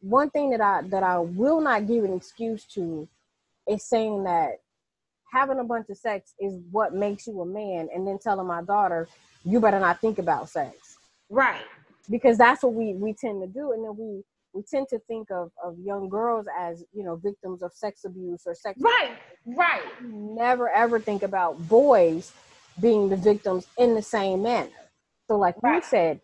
one 0.00 0.30
thing 0.30 0.50
that 0.50 0.60
i 0.60 0.82
that 0.88 1.02
i 1.02 1.18
will 1.18 1.60
not 1.60 1.86
give 1.86 2.04
an 2.04 2.12
excuse 2.12 2.64
to 2.64 3.08
is 3.68 3.84
saying 3.84 4.24
that 4.24 4.60
having 5.32 5.58
a 5.58 5.64
bunch 5.64 5.88
of 5.88 5.96
sex 5.96 6.34
is 6.40 6.58
what 6.70 6.94
makes 6.94 7.26
you 7.26 7.40
a 7.40 7.46
man 7.46 7.88
and 7.94 8.06
then 8.06 8.18
telling 8.18 8.46
my 8.46 8.62
daughter 8.62 9.08
you 9.44 9.60
better 9.60 9.78
not 9.78 10.00
think 10.00 10.18
about 10.18 10.48
sex. 10.48 10.98
Right. 11.30 11.64
Because 12.10 12.36
that's 12.36 12.62
what 12.62 12.74
we 12.74 12.94
we 12.94 13.12
tend 13.12 13.40
to 13.42 13.46
do 13.46 13.72
and 13.72 13.84
then 13.84 13.96
we 13.96 14.22
we 14.56 14.62
tend 14.62 14.88
to 14.88 14.98
think 15.00 15.30
of, 15.30 15.50
of 15.62 15.76
young 15.78 16.08
girls 16.08 16.46
as 16.58 16.82
you 16.92 17.04
know 17.04 17.16
victims 17.16 17.62
of 17.62 17.72
sex 17.74 18.04
abuse 18.04 18.42
or 18.46 18.54
sex 18.54 18.80
right 18.80 19.12
right. 19.44 19.82
Never 20.02 20.70
ever 20.70 20.98
think 20.98 21.22
about 21.22 21.68
boys 21.68 22.32
being 22.80 23.08
the 23.08 23.16
victims 23.16 23.66
in 23.78 23.94
the 23.94 24.02
same 24.02 24.42
manner. 24.42 24.70
So 25.28 25.36
like 25.36 25.56
right. 25.62 25.76
you 25.76 25.82
said 25.82 26.20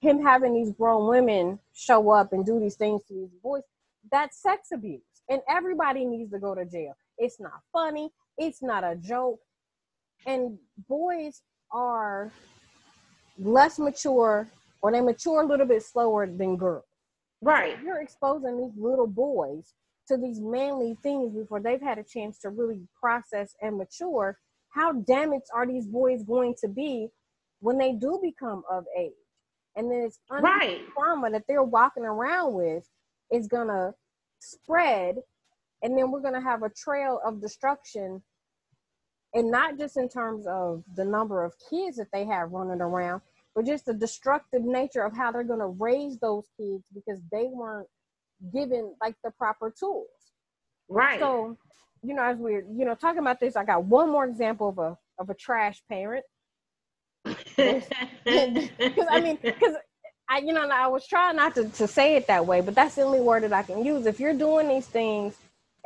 him 0.00 0.22
having 0.22 0.54
these 0.54 0.72
grown 0.72 1.08
women 1.08 1.58
show 1.74 2.10
up 2.10 2.32
and 2.32 2.44
do 2.44 2.60
these 2.60 2.76
things 2.76 3.02
to 3.08 3.14
these 3.14 3.30
boys 3.42 3.62
that's 4.10 4.40
sex 4.42 4.68
abuse. 4.72 5.02
And 5.28 5.40
everybody 5.48 6.04
needs 6.04 6.30
to 6.32 6.38
go 6.38 6.54
to 6.54 6.64
jail. 6.64 6.94
It's 7.18 7.40
not 7.40 7.60
funny. 7.72 8.10
It's 8.38 8.62
not 8.62 8.84
a 8.84 8.94
joke. 8.94 9.40
And 10.26 10.58
boys 10.88 11.42
are 11.72 12.30
less 13.38 13.78
mature 13.78 14.46
or 14.82 14.92
they 14.92 15.00
mature 15.00 15.42
a 15.42 15.46
little 15.46 15.66
bit 15.66 15.82
slower 15.82 16.26
than 16.26 16.56
girls 16.56 16.84
Right. 17.42 17.76
You're 17.82 18.00
exposing 18.00 18.58
these 18.58 18.76
little 18.76 19.06
boys 19.06 19.74
to 20.08 20.16
these 20.16 20.40
manly 20.40 20.96
things 21.02 21.34
before 21.34 21.60
they've 21.60 21.80
had 21.80 21.98
a 21.98 22.04
chance 22.04 22.38
to 22.40 22.50
really 22.50 22.80
process 22.98 23.54
and 23.60 23.76
mature. 23.76 24.38
How 24.70 24.92
damaged 24.92 25.46
are 25.54 25.66
these 25.66 25.86
boys 25.86 26.22
going 26.22 26.54
to 26.60 26.68
be 26.68 27.08
when 27.60 27.78
they 27.78 27.92
do 27.92 28.18
become 28.22 28.62
of 28.70 28.84
age? 28.98 29.12
And 29.76 29.90
then 29.90 30.00
it's 30.06 30.18
right. 30.30 30.80
trauma 30.94 31.30
that 31.30 31.44
they're 31.48 31.62
walking 31.62 32.04
around 32.04 32.54
with 32.54 32.88
is 33.30 33.46
gonna 33.46 33.94
spread, 34.38 35.16
and 35.82 35.96
then 35.96 36.10
we're 36.10 36.20
gonna 36.20 36.40
have 36.40 36.62
a 36.62 36.70
trail 36.70 37.20
of 37.24 37.40
destruction. 37.40 38.22
And 39.34 39.50
not 39.50 39.78
just 39.78 39.98
in 39.98 40.08
terms 40.08 40.46
of 40.46 40.82
the 40.94 41.04
number 41.04 41.44
of 41.44 41.52
kids 41.68 41.98
that 41.98 42.08
they 42.12 42.24
have 42.24 42.52
running 42.52 42.80
around, 42.80 43.20
but 43.56 43.64
just 43.64 43.86
the 43.86 43.94
destructive 43.94 44.62
nature 44.62 45.02
of 45.02 45.16
how 45.16 45.32
they're 45.32 45.42
going 45.42 45.60
to 45.60 45.74
raise 45.80 46.18
those 46.18 46.44
kids 46.60 46.84
because 46.94 47.18
they 47.32 47.48
weren't 47.50 47.88
given 48.52 48.94
like 49.00 49.14
the 49.24 49.30
proper 49.30 49.72
tools. 49.76 50.06
Right. 50.90 51.18
So, 51.18 51.56
you 52.02 52.14
know, 52.14 52.22
as 52.22 52.36
we're 52.36 52.64
you 52.70 52.84
know 52.84 52.94
talking 52.94 53.20
about 53.20 53.40
this, 53.40 53.56
I 53.56 53.64
got 53.64 53.84
one 53.84 54.10
more 54.10 54.26
example 54.26 54.68
of 54.68 54.78
a 54.78 54.98
of 55.18 55.30
a 55.30 55.34
trash 55.34 55.82
parent. 55.88 56.24
Because 57.24 57.82
I 59.10 59.20
mean, 59.22 59.38
because 59.42 59.74
I 60.28 60.38
you 60.38 60.52
know 60.52 60.68
I 60.68 60.86
was 60.88 61.06
trying 61.08 61.36
not 61.36 61.54
to, 61.54 61.66
to 61.70 61.88
say 61.88 62.16
it 62.16 62.26
that 62.26 62.46
way, 62.46 62.60
but 62.60 62.74
that's 62.74 62.96
the 62.96 63.02
only 63.02 63.20
word 63.20 63.42
that 63.42 63.54
I 63.54 63.62
can 63.62 63.82
use. 63.84 64.04
If 64.04 64.20
you're 64.20 64.34
doing 64.34 64.68
these 64.68 64.86
things 64.86 65.34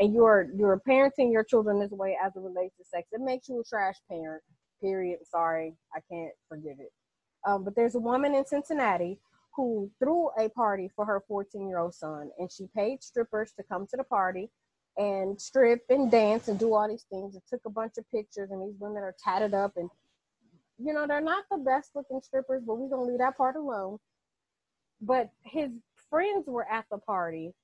and 0.01 0.13
you're 0.13 0.49
you're 0.57 0.83
parenting 0.87 1.33
your 1.33 1.45
children 1.45 1.79
this 1.79 1.93
way 1.93 2.19
as 2.23 2.35
it 2.35 2.41
relates 2.41 2.77
to 2.79 2.85
sex, 2.85 3.07
it 3.13 3.21
makes 3.21 3.49
you 3.49 3.61
a 3.61 3.65
trash 3.65 3.95
parent. 4.11 4.43
Period. 4.83 5.21
Sorry, 5.31 5.77
I 5.95 6.01
can't 6.11 6.33
forgive 6.49 6.81
it. 6.81 6.91
Um, 7.47 7.65
but 7.65 7.75
there's 7.75 7.95
a 7.95 8.01
woman 8.01 8.35
in 8.35 8.45
Cincinnati 8.47 9.19
who 9.55 9.91
threw 9.99 10.31
a 10.39 10.49
party 10.51 10.91
for 10.95 11.05
her 11.05 11.23
14 11.27 11.69
year 11.69 11.79
old 11.79 11.95
son, 11.95 12.31
and 12.39 12.51
she 12.51 12.69
paid 12.75 13.03
strippers 13.03 13.53
to 13.57 13.63
come 13.63 13.87
to 13.89 13.97
the 13.97 14.05
party 14.05 14.51
and 14.97 15.41
strip 15.41 15.83
and 15.89 16.11
dance 16.11 16.49
and 16.49 16.59
do 16.59 16.75
all 16.75 16.89
these 16.89 17.07
things. 17.11 17.35
And 17.35 17.43
took 17.49 17.61
a 17.67 17.71
bunch 17.71 17.95
of 17.99 18.11
pictures, 18.11 18.51
and 18.51 18.63
these 18.63 18.79
women 18.79 19.03
are 19.03 19.15
tatted 19.23 19.55
up, 19.55 19.77
and 19.77 19.89
you 20.79 20.93
know 20.93 21.07
they're 21.07 21.21
not 21.21 21.45
the 21.51 21.59
best 21.59 21.91
looking 21.95 22.21
strippers, 22.23 22.63
but 22.67 22.77
we're 22.77 22.89
gonna 22.89 23.09
leave 23.09 23.19
that 23.19 23.37
part 23.37 23.57
alone. 23.57 23.99
But 25.01 25.31
his 25.43 25.71
friends 26.11 26.47
were 26.47 26.69
at 26.69 26.85
the 26.91 26.99
party, 26.99 27.55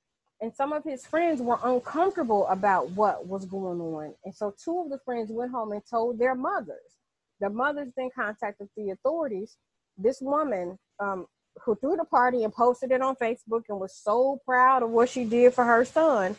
and 0.41 0.55
some 0.55 0.73
of 0.73 0.85
his 0.85 1.07
friends 1.07 1.41
were 1.41 1.59
uncomfortable 1.63 2.47
about 2.49 2.91
what 2.91 3.27
was 3.27 3.45
going 3.45 3.81
on, 3.81 4.15
and 4.25 4.35
so 4.35 4.55
two 4.63 4.81
of 4.81 4.91
the 4.91 4.99
friends 5.05 5.31
went 5.31 5.51
home 5.53 5.73
and 5.73 5.83
told 5.89 6.19
their 6.19 6.35
mothers. 6.35 6.96
The 7.41 7.51
mothers 7.51 7.89
then 7.97 8.11
contacted 8.15 8.69
the 8.77 8.91
authorities 8.91 9.57
this 9.99 10.21
woman 10.21 10.79
um, 11.01 11.27
who 11.65 11.75
threw 11.77 11.97
the 11.97 12.05
party 12.05 12.45
and 12.45 12.53
posted 12.53 12.91
it 12.93 13.01
on 13.01 13.17
Facebook 13.17 13.63
and 13.69 13.81
was 13.81 13.95
so 13.95 14.41
proud 14.45 14.83
of 14.83 14.91
what 14.91 15.09
she 15.09 15.25
did 15.25 15.55
for 15.55 15.65
her 15.65 15.85
son 15.85 16.37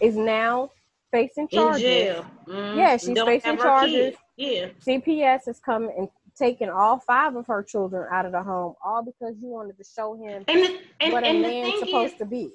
is 0.00 0.14
now 0.16 0.70
facing 1.10 1.48
charges. 1.48 1.82
In 1.82 1.88
jail. 1.88 2.26
Mm, 2.46 2.76
yeah, 2.76 2.96
she's 2.98 3.18
facing 3.20 3.56
charges. 3.56 4.14
Yeah. 4.36 4.68
CPS 4.86 5.46
has 5.46 5.58
come 5.58 5.88
and 5.96 6.08
taken 6.38 6.68
all 6.68 6.98
five 7.00 7.34
of 7.34 7.46
her 7.46 7.62
children 7.62 8.06
out 8.12 8.24
of 8.26 8.32
the 8.32 8.42
home, 8.42 8.74
all 8.84 9.02
because 9.02 9.34
you 9.40 9.48
wanted 9.48 9.76
to 9.78 9.84
show 9.84 10.14
him 10.14 10.44
and 10.46 10.58
the, 10.64 10.78
and, 11.00 11.12
what 11.12 11.24
and 11.24 11.38
a 11.38 11.40
man's 11.42 11.80
supposed 11.80 12.12
is, 12.12 12.18
to 12.18 12.26
be. 12.26 12.50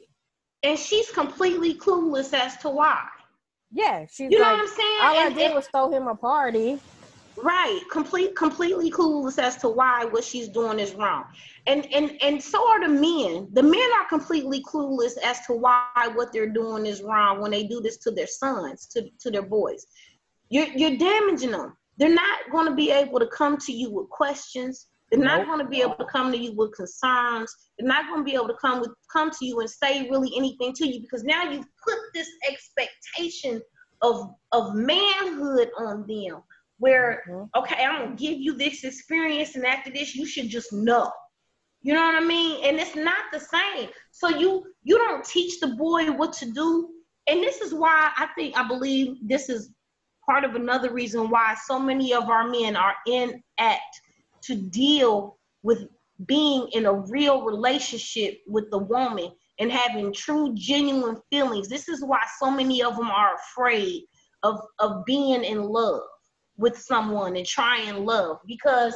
and 0.62 0.78
she's 0.80 1.10
completely 1.12 1.74
clueless 1.74 2.34
as 2.34 2.56
to 2.58 2.70
why. 2.70 3.04
Yeah, 3.72 4.06
she's 4.10 4.32
You 4.32 4.38
know 4.40 4.46
like, 4.46 4.54
what 4.54 4.62
I'm 4.62 4.68
saying? 4.68 5.00
all 5.02 5.18
I 5.18 5.30
did 5.30 5.46
and- 5.48 5.56
was 5.56 5.68
throw 5.68 5.92
him 5.92 6.08
a 6.08 6.16
party. 6.16 6.80
Right, 7.36 7.82
complete, 7.92 8.36
completely 8.36 8.92
clueless 8.92 9.40
as 9.40 9.58
to 9.58 9.70
why 9.70 10.06
what 10.06 10.24
she's 10.24 10.50
doing 10.50 10.80
is 10.80 10.94
wrong, 10.94 11.26
and 11.66 11.92
and 11.92 12.16
and 12.22 12.42
so 12.42 12.70
are 12.70 12.82
the 12.82 12.94
men. 12.94 13.50
The 13.54 13.64
men 13.64 13.90
are 14.00 14.08
completely 14.08 14.62
clueless 14.62 15.18
as 15.24 15.40
to 15.48 15.54
why 15.54 16.10
what 16.14 16.32
they're 16.32 16.54
doing 16.54 16.86
is 16.86 17.02
wrong 17.02 17.42
when 17.42 17.50
they 17.50 17.64
do 17.64 17.82
this 17.82 17.98
to 18.00 18.12
their 18.12 18.28
sons, 18.28 18.86
to 18.88 19.10
to 19.22 19.32
their 19.32 19.42
boys. 19.42 19.88
You're 20.50 20.68
you're 20.68 20.98
damaging 20.98 21.52
them. 21.52 21.76
They're 21.98 22.14
not 22.14 22.40
going 22.52 22.68
to 22.68 22.76
be 22.76 22.92
able 22.92 23.20
to 23.20 23.28
come 23.28 23.58
to 23.58 23.72
you 23.72 23.92
with 23.92 24.10
questions. 24.10 24.88
They're 25.10 25.20
not 25.20 25.40
Nope. 25.40 25.48
going 25.48 25.60
to 25.60 25.70
be 25.70 25.82
able 25.82 25.96
to 25.96 26.06
come 26.06 26.32
to 26.32 26.38
you 26.38 26.54
with 26.56 26.76
concerns. 26.76 27.56
They're 27.78 27.88
not 27.88 28.08
going 28.08 28.20
to 28.20 28.26
be 28.26 28.36
able 28.36 28.48
to 28.48 28.58
come 28.62 28.80
with 28.80 28.92
come 29.12 29.32
to 29.32 29.46
you 29.46 29.60
and 29.60 29.70
say 29.70 30.08
really 30.08 30.32
anything 30.38 30.74
to 30.74 30.88
you 30.88 31.02
because 31.02 31.24
now 31.24 31.50
you've 31.50 31.66
put 31.84 31.98
this 32.14 32.30
expectation 32.48 33.60
of 34.04 34.36
of 34.52 34.76
manhood 34.76 35.72
on 35.80 36.06
them 36.08 36.44
where 36.84 37.08
Mhm. 37.30 37.50
okay 37.60 37.80
i'm 37.86 37.96
gonna 38.04 38.16
give 38.26 38.38
you 38.46 38.54
this 38.64 38.84
experience 38.92 39.56
and 39.56 39.66
after 39.66 39.92
this 39.92 40.16
you 40.16 40.26
should 40.32 40.50
just 40.58 40.72
know. 40.74 41.12
You 41.86 41.94
know 41.94 42.06
what 42.10 42.22
i 42.24 42.26
mean? 42.36 42.64
And 42.66 42.80
it's 42.84 42.96
not 42.96 43.24
the 43.34 43.40
same. 43.56 43.90
So 44.12 44.26
you 44.42 44.50
you 44.90 44.96
don't 45.04 45.26
teach 45.36 45.54
the 45.60 45.72
boy 45.86 46.04
what 46.20 46.34
to 46.42 46.46
do. 46.64 46.68
And 47.30 47.38
this 47.44 47.58
is 47.66 47.72
why 47.82 47.98
i 48.24 48.26
think 48.36 48.50
i 48.62 48.64
believe 48.74 49.08
this 49.34 49.46
is 49.56 49.62
part 50.28 50.44
of 50.46 50.56
another 50.56 50.92
reason 51.02 51.30
why 51.34 51.48
so 51.70 51.76
many 51.90 52.14
of 52.20 52.26
our 52.36 52.46
men 52.58 52.76
are 52.86 52.96
in 53.08 53.28
inapt 53.60 53.94
to 54.48 54.54
deal 54.56 55.38
with 55.68 55.80
being 56.34 56.62
in 56.78 56.86
a 56.86 56.94
real 57.16 57.38
relationship 57.54 58.32
with 58.48 58.66
the 58.72 58.78
woman 58.96 59.30
and 59.60 59.72
having 59.72 60.14
true 60.14 60.46
genuine 60.56 61.18
feelings. 61.30 61.68
This 61.70 61.88
is 61.94 62.00
why 62.12 62.22
so 62.40 62.48
many 62.60 62.78
of 62.84 62.96
them 62.98 63.10
are 63.22 63.34
afraid 63.42 64.04
of 64.44 64.56
of 64.80 65.06
being 65.06 65.44
in 65.44 65.60
love 65.80 66.04
with 66.58 66.78
someone 66.78 67.36
and 67.36 67.46
try 67.46 67.80
and 67.80 68.06
love 68.06 68.40
because 68.46 68.96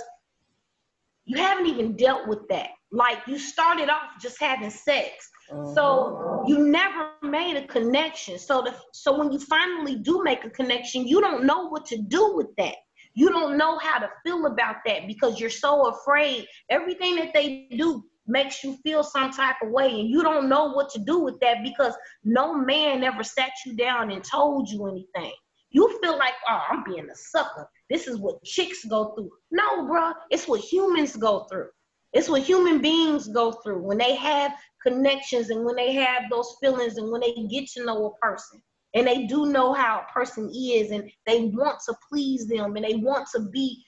you 1.26 1.38
haven't 1.38 1.68
even 1.68 1.96
dealt 1.96 2.28
with 2.28 2.48
that. 2.50 2.70
Like 2.92 3.20
you 3.28 3.38
started 3.38 3.90
off 3.90 4.22
just 4.22 4.40
having 4.40 4.70
sex. 4.70 5.30
Mm-hmm. 5.52 5.74
so 5.76 6.44
you 6.46 6.60
never 6.60 7.12
made 7.22 7.56
a 7.56 7.66
connection. 7.68 8.38
So 8.38 8.64
the 8.64 8.76
so 8.92 9.18
when 9.18 9.32
you 9.32 9.40
finally 9.40 9.96
do 9.96 10.22
make 10.22 10.44
a 10.44 10.50
connection 10.50 11.08
you 11.08 11.22
don't 11.22 11.46
know 11.46 11.70
what 11.70 11.86
to 11.86 11.98
do 11.98 12.36
with 12.36 12.54
that. 12.58 12.76
You 13.14 13.30
don't 13.30 13.58
know 13.58 13.80
how 13.80 13.98
to 13.98 14.10
feel 14.24 14.46
about 14.46 14.76
that 14.86 15.08
because 15.08 15.40
you're 15.40 15.50
so 15.50 15.88
afraid. 15.88 16.46
Everything 16.70 17.16
that 17.16 17.34
they 17.34 17.68
do 17.78 18.04
makes 18.28 18.64
you 18.64 18.78
feel 18.84 19.04
some 19.04 19.32
type 19.32 19.56
of 19.64 19.72
way 19.72 19.90
and 19.90 20.10
you 20.10 20.22
don't 20.22 20.50
know 20.50 20.74
what 20.74 20.90
to 20.90 21.00
do 21.00 21.20
with 21.20 21.40
that 21.40 21.64
because 21.64 21.94
no 22.24 22.54
man 22.54 23.04
ever 23.04 23.24
sat 23.24 23.52
you 23.66 23.74
down 23.74 24.12
and 24.12 24.24
told 24.24 24.70
you 24.70 24.86
anything 24.86 25.34
you 25.78 26.00
feel 26.02 26.18
like 26.18 26.34
oh 26.50 26.62
i'm 26.70 26.84
being 26.84 27.10
a 27.10 27.16
sucker 27.16 27.70
this 27.90 28.08
is 28.08 28.18
what 28.18 28.44
chicks 28.44 28.84
go 28.86 29.14
through 29.14 29.30
no 29.52 29.68
bruh 29.88 30.14
it's 30.32 30.48
what 30.48 30.62
humans 30.62 31.16
go 31.16 31.46
through 31.50 31.70
it's 32.14 32.30
what 32.30 32.42
human 32.42 32.82
beings 32.82 33.28
go 33.28 33.52
through 33.52 33.82
when 33.82 33.98
they 33.98 34.16
have 34.16 34.52
connections 34.82 35.50
and 35.50 35.64
when 35.66 35.76
they 35.76 35.94
have 35.94 36.24
those 36.32 36.56
feelings 36.62 36.98
and 36.98 37.12
when 37.12 37.22
they 37.22 37.34
get 37.50 37.68
to 37.68 37.86
know 37.86 38.06
a 38.08 38.26
person 38.26 38.62
and 38.96 39.06
they 39.06 39.26
do 39.28 39.48
know 39.48 39.74
how 39.74 40.00
a 40.00 40.12
person 40.12 40.50
is 40.54 40.92
and 40.92 41.10
they 41.26 41.42
want 41.60 41.78
to 41.88 41.94
please 42.10 42.48
them 42.48 42.76
and 42.76 42.86
they 42.86 42.96
want 42.96 43.28
to 43.36 43.42
be 43.52 43.84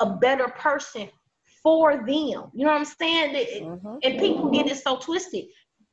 a 0.00 0.16
better 0.16 0.48
person 0.48 1.08
for 1.62 1.96
them. 1.96 2.06
You 2.08 2.66
know 2.66 2.72
what 2.72 2.78
I'm 2.78 2.84
saying? 2.84 3.34
Mhm. 3.62 4.00
And 4.02 4.18
people 4.20 4.50
get 4.50 4.66
it 4.66 4.76
so 4.76 4.98
twisted. 4.98 5.46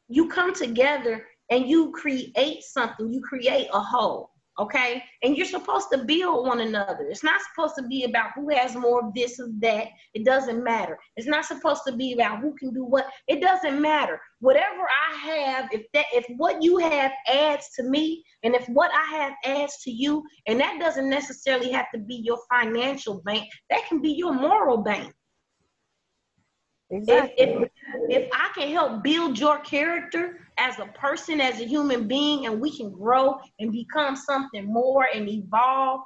You 0.10 0.28
come 0.30 0.54
together 0.54 1.28
and 1.50 1.68
you 1.68 1.92
create 1.92 2.64
something, 2.64 3.12
you 3.14 3.22
create 3.22 3.70
a 3.74 3.80
whole. 3.80 4.31
Okay, 4.62 5.04
and 5.24 5.36
you're 5.36 5.48
supposed 5.48 5.88
to 5.92 6.04
build 6.06 6.46
one 6.46 6.60
another. 6.60 7.08
It's 7.10 7.24
not 7.24 7.42
supposed 7.42 7.74
to 7.80 7.88
be 7.88 8.04
about 8.04 8.30
who 8.36 8.50
has 8.50 8.76
more 8.76 9.04
of 9.04 9.12
this 9.16 9.40
or 9.40 9.48
that. 9.58 9.88
It 10.14 10.24
doesn't 10.24 10.64
matter. 10.64 11.00
It's 11.18 11.26
not 11.26 11.46
supposed 11.46 11.82
to 11.88 11.94
be 11.94 12.14
about 12.14 12.42
who 12.42 12.54
can 12.54 12.72
do 12.72 12.86
what. 12.86 13.08
It 13.28 13.42
doesn't 13.42 13.82
matter. 13.82 14.22
Whatever 14.40 14.84
I 14.84 15.18
have, 15.18 15.70
if 15.72 15.88
that, 15.96 16.06
if 16.14 16.26
what 16.38 16.62
you 16.62 16.78
have 16.78 17.12
adds 17.28 17.70
to 17.78 17.84
me, 17.84 18.24
and 18.44 18.54
if 18.54 18.70
what 18.70 18.92
I 18.94 19.18
have 19.18 19.34
adds 19.46 19.82
to 19.82 19.90
you, 19.90 20.24
and 20.46 20.60
that 20.60 20.80
doesn't 20.80 21.10
necessarily 21.10 21.72
have 21.72 21.88
to 21.96 22.00
be 22.00 22.22
your 22.24 22.38
financial 22.48 23.24
bank. 23.26 23.46
That 23.72 23.88
can 23.88 24.00
be 24.00 24.12
your 24.12 24.34
moral 24.34 24.78
bank. 24.78 25.12
Exactly. 26.92 27.34
if 27.38 27.62
if 27.64 27.70
I 28.34 28.50
can 28.56 28.72
help 28.72 29.04
build 29.04 29.40
your 29.40 29.60
character 29.60 30.40
as 30.58 30.80
a 30.80 30.86
person, 30.88 31.42
as 31.42 31.60
a 31.60 31.66
human 31.66 32.08
being, 32.08 32.46
and 32.46 32.62
we 32.62 32.76
can 32.76 32.92
grow 32.92 33.40
and 33.60 33.72
become 33.72 34.16
something 34.16 34.66
more 34.66 35.08
and 35.14 35.28
evolve, 35.28 36.02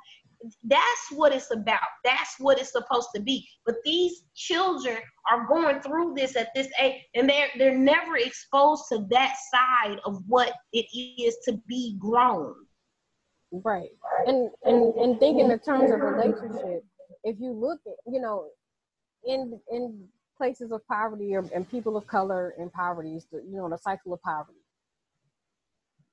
that's 0.64 1.12
what 1.12 1.34
it's 1.34 1.52
about. 1.52 1.88
That's 2.04 2.36
what 2.40 2.60
it's 2.60 2.72
supposed 2.72 3.10
to 3.16 3.22
be. 3.22 3.48
But 3.66 3.76
these 3.84 4.24
children 4.36 4.98
are 5.32 5.48
going 5.48 5.82
through 5.82 6.14
this 6.16 6.36
at 6.36 6.50
this 6.56 6.68
age, 6.80 7.02
and 7.16 7.30
they're 7.30 7.50
they're 7.58 7.78
never 7.78 8.18
exposed 8.18 8.84
to 8.92 9.06
that 9.12 9.36
side 9.52 9.98
of 10.06 10.22
what 10.28 10.54
it 10.74 10.86
is 10.94 11.38
to 11.46 11.60
be 11.68 11.98
grown. 12.00 12.54
Right. 13.52 13.90
And 14.26 14.50
and 14.64 14.94
and 14.96 15.20
thinking 15.20 15.52
in 15.52 15.60
terms 15.60 15.92
of 15.92 16.00
relationship, 16.00 16.84
if 17.24 17.38
you 17.40 17.52
look 17.52 17.80
at 17.86 17.94
you 18.12 18.22
know, 18.22 18.48
in 19.26 19.60
in 19.72 20.08
places 20.38 20.72
of 20.72 20.86
poverty 20.88 21.36
or 21.36 21.46
and 21.54 21.70
people 21.70 21.98
of 21.98 22.08
color 22.08 22.54
in 22.58 22.70
poverty, 22.70 23.16
is 23.16 23.26
the, 23.32 23.38
you 23.38 23.58
know, 23.58 23.70
the 23.70 23.78
cycle 23.78 24.14
of 24.14 24.22
poverty. 24.22 24.60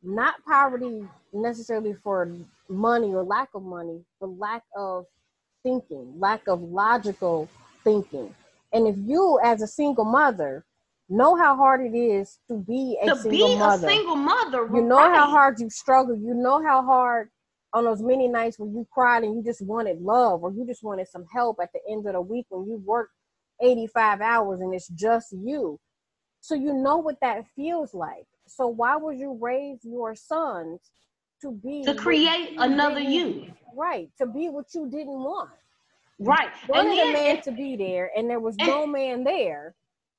Not 0.03 0.35
poverty 0.47 1.05
necessarily 1.33 1.95
for 2.03 2.31
money 2.69 3.15
or 3.15 3.23
lack 3.23 3.51
of 3.55 3.63
money, 3.63 4.01
but 4.21 4.39
lack 4.39 4.65
of 4.77 5.07
thinking, 5.63 6.15
lack 6.19 6.49
of 6.49 6.61
logical 6.61 7.49
thinking. 7.85 8.35
And 8.73 8.89
if 8.89 8.97
you, 8.99 9.39
as 9.45 9.63
a 9.63 9.67
single 9.67 10.05
mother, 10.05 10.65
know 11.09 11.37
how 11.37 11.57
hard 11.57 11.83
it 11.83 11.97
is 11.97 12.39
to 12.49 12.57
be 12.57 12.99
a 13.03 13.07
to 13.07 13.17
single 13.17 13.49
be 13.49 13.57
mother, 13.57 13.87
a 13.87 13.91
single 13.91 14.17
mother, 14.17 14.69
you 14.73 14.83
know 14.83 14.97
right. 14.97 15.15
how 15.15 15.31
hard 15.31 15.61
you 15.61 15.69
struggle. 15.69 16.17
You 16.17 16.35
know 16.35 16.63
how 16.63 16.83
hard 16.83 17.29
on 17.75 17.85
those 17.85 18.03
many 18.03 18.29
nights 18.29 18.59
when 18.59 18.73
you 18.73 18.87
cried 18.93 19.25
and 19.25 19.35
you 19.35 19.43
just 19.43 19.63
wanted 19.63 20.01
love 20.01 20.43
or 20.43 20.53
you 20.53 20.67
just 20.67 20.83
wanted 20.83 21.09
some 21.09 21.25
help 21.33 21.59
at 21.63 21.71
the 21.73 21.81
end 21.91 22.07
of 22.07 22.13
the 22.15 22.21
week 22.21 22.47
when 22.51 22.67
you 22.69 22.83
worked 22.85 23.13
85 23.63 24.21
hours 24.21 24.61
and 24.61 24.75
it's 24.75 24.89
just 24.89 25.33
you. 25.33 25.79
So 26.41 26.55
you 26.55 26.75
know 26.75 26.97
what 26.99 27.17
that 27.21 27.45
feels 27.55 27.95
like. 27.95 28.27
So 28.47 28.67
why 28.67 28.97
would 28.97 29.19
you 29.19 29.39
raise 29.41 29.79
your 29.85 30.15
sons 30.15 30.81
to 31.43 31.53
be 31.53 31.83
to 31.85 31.95
create 31.95 32.55
another 32.59 33.01
you. 33.01 33.47
Right, 33.77 34.11
to 34.19 34.27
be 34.27 34.49
what 34.49 34.67
you 34.75 34.89
didn't 34.91 35.09
want. 35.09 35.51
Right. 36.19 36.51
Wanted 36.69 36.91
And 36.91 36.99
then, 36.99 37.09
a 37.09 37.13
man 37.13 37.35
and, 37.37 37.43
to 37.45 37.53
be 37.53 37.77
there 37.77 38.11
and 38.17 38.29
there 38.31 38.41
was 38.41 38.55
and- 38.59 38.69
no 38.69 38.87
man 38.87 39.25
there. 39.25 39.75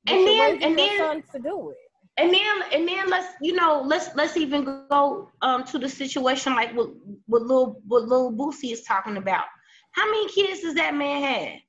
And 0.07 0.27
then- 0.27 0.63
and 0.63 0.77
then- 0.77 0.97
sons 0.97 1.23
to 1.33 1.39
do 1.39 1.69
it. 1.71 1.77
and 2.17 2.31
then 2.33 2.55
and 2.73 2.87
then 2.87 3.09
let's 3.09 3.33
you 3.41 3.53
know 3.53 3.81
let's 3.85 4.13
let's 4.15 4.37
even 4.37 4.63
go 4.89 5.29
um 5.41 5.63
to 5.63 5.79
the 5.79 5.89
situation 5.89 6.53
like 6.53 6.71
what 6.77 6.89
what 7.25 7.41
little 7.41 7.81
what 7.87 8.03
little 8.03 8.31
Boosie 8.31 8.71
is 8.71 8.83
talking 8.83 9.17
about. 9.17 9.45
How 9.91 10.05
many 10.05 10.27
kids 10.29 10.61
does 10.61 10.75
that 10.75 10.93
man 10.93 11.21
have? 11.23 11.59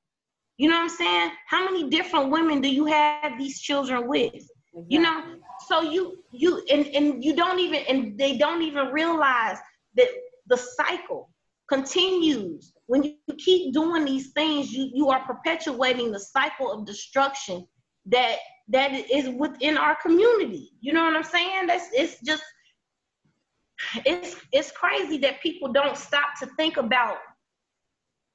You 0.56 0.68
know 0.68 0.76
what 0.76 0.82
I'm 0.82 0.88
saying? 0.88 1.30
How 1.48 1.64
many 1.64 1.90
different 1.90 2.30
women 2.30 2.60
do 2.60 2.68
you 2.68 2.86
have 2.86 3.38
these 3.38 3.60
children 3.60 4.06
with? 4.06 4.48
You 4.88 5.00
know, 5.00 5.36
so 5.68 5.82
you 5.82 6.16
you 6.32 6.64
and 6.70 6.86
and 6.86 7.24
you 7.24 7.34
don't 7.36 7.60
even 7.60 7.84
and 7.88 8.18
they 8.18 8.36
don't 8.36 8.62
even 8.62 8.88
realize 8.88 9.58
that 9.96 10.08
the 10.46 10.56
cycle 10.56 11.30
continues. 11.68 12.72
When 12.86 13.02
you 13.02 13.14
keep 13.38 13.72
doing 13.72 14.04
these 14.04 14.32
things 14.32 14.72
you 14.72 14.90
you 14.92 15.10
are 15.10 15.24
perpetuating 15.24 16.12
the 16.12 16.20
cycle 16.20 16.72
of 16.72 16.86
destruction 16.86 17.66
that 18.06 18.38
that 18.68 18.92
is 18.92 19.28
within 19.28 19.76
our 19.76 19.96
community. 20.00 20.70
You 20.80 20.92
know 20.92 21.04
what 21.04 21.16
i'm 21.16 21.24
saying? 21.24 21.66
That's 21.66 21.86
it's 21.92 22.20
just 22.20 22.42
it's 24.04 24.36
it's 24.52 24.70
crazy 24.70 25.18
that 25.18 25.40
people 25.40 25.72
don't 25.72 25.96
stop 25.96 26.38
to 26.40 26.46
think 26.56 26.76
about 26.76 27.16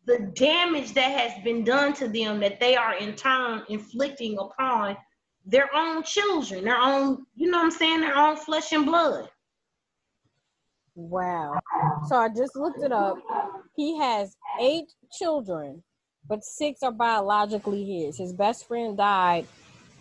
the 0.10 0.32
damage 0.34 0.94
that 0.94 1.12
has 1.12 1.44
been 1.44 1.64
done 1.64 1.94
to 1.94 2.08
them 2.08 2.40
that 2.40 2.60
they 2.60 2.76
are 2.76 2.98
in 2.98 3.16
turn 3.16 3.64
inflicting 3.70 4.38
upon 4.40 4.98
their 5.46 5.70
own 5.76 6.04
children 6.04 6.64
their 6.66 6.82
own 6.82 7.26
you 7.36 7.50
know 7.50 7.60
what 7.60 7.66
i'm 7.66 7.72
saying 7.72 8.02
their 8.02 8.18
own 8.18 8.36
flesh 8.36 8.72
and 8.72 8.86
blood 8.86 9.30
Wow. 11.00 11.60
So 12.10 12.18
I 12.18 12.28
just 12.28 12.58
looked 12.58 12.84
it 12.84 12.92
up. 12.92 13.18
He 13.76 13.98
has 14.00 14.36
eight 14.60 14.92
children, 15.18 15.82
but 16.28 16.44
six 16.44 16.84
are 16.84 16.92
biologically 16.92 17.86
his. 17.86 18.18
His 18.18 18.34
best 18.34 18.68
friend 18.68 18.98
died, 18.98 19.48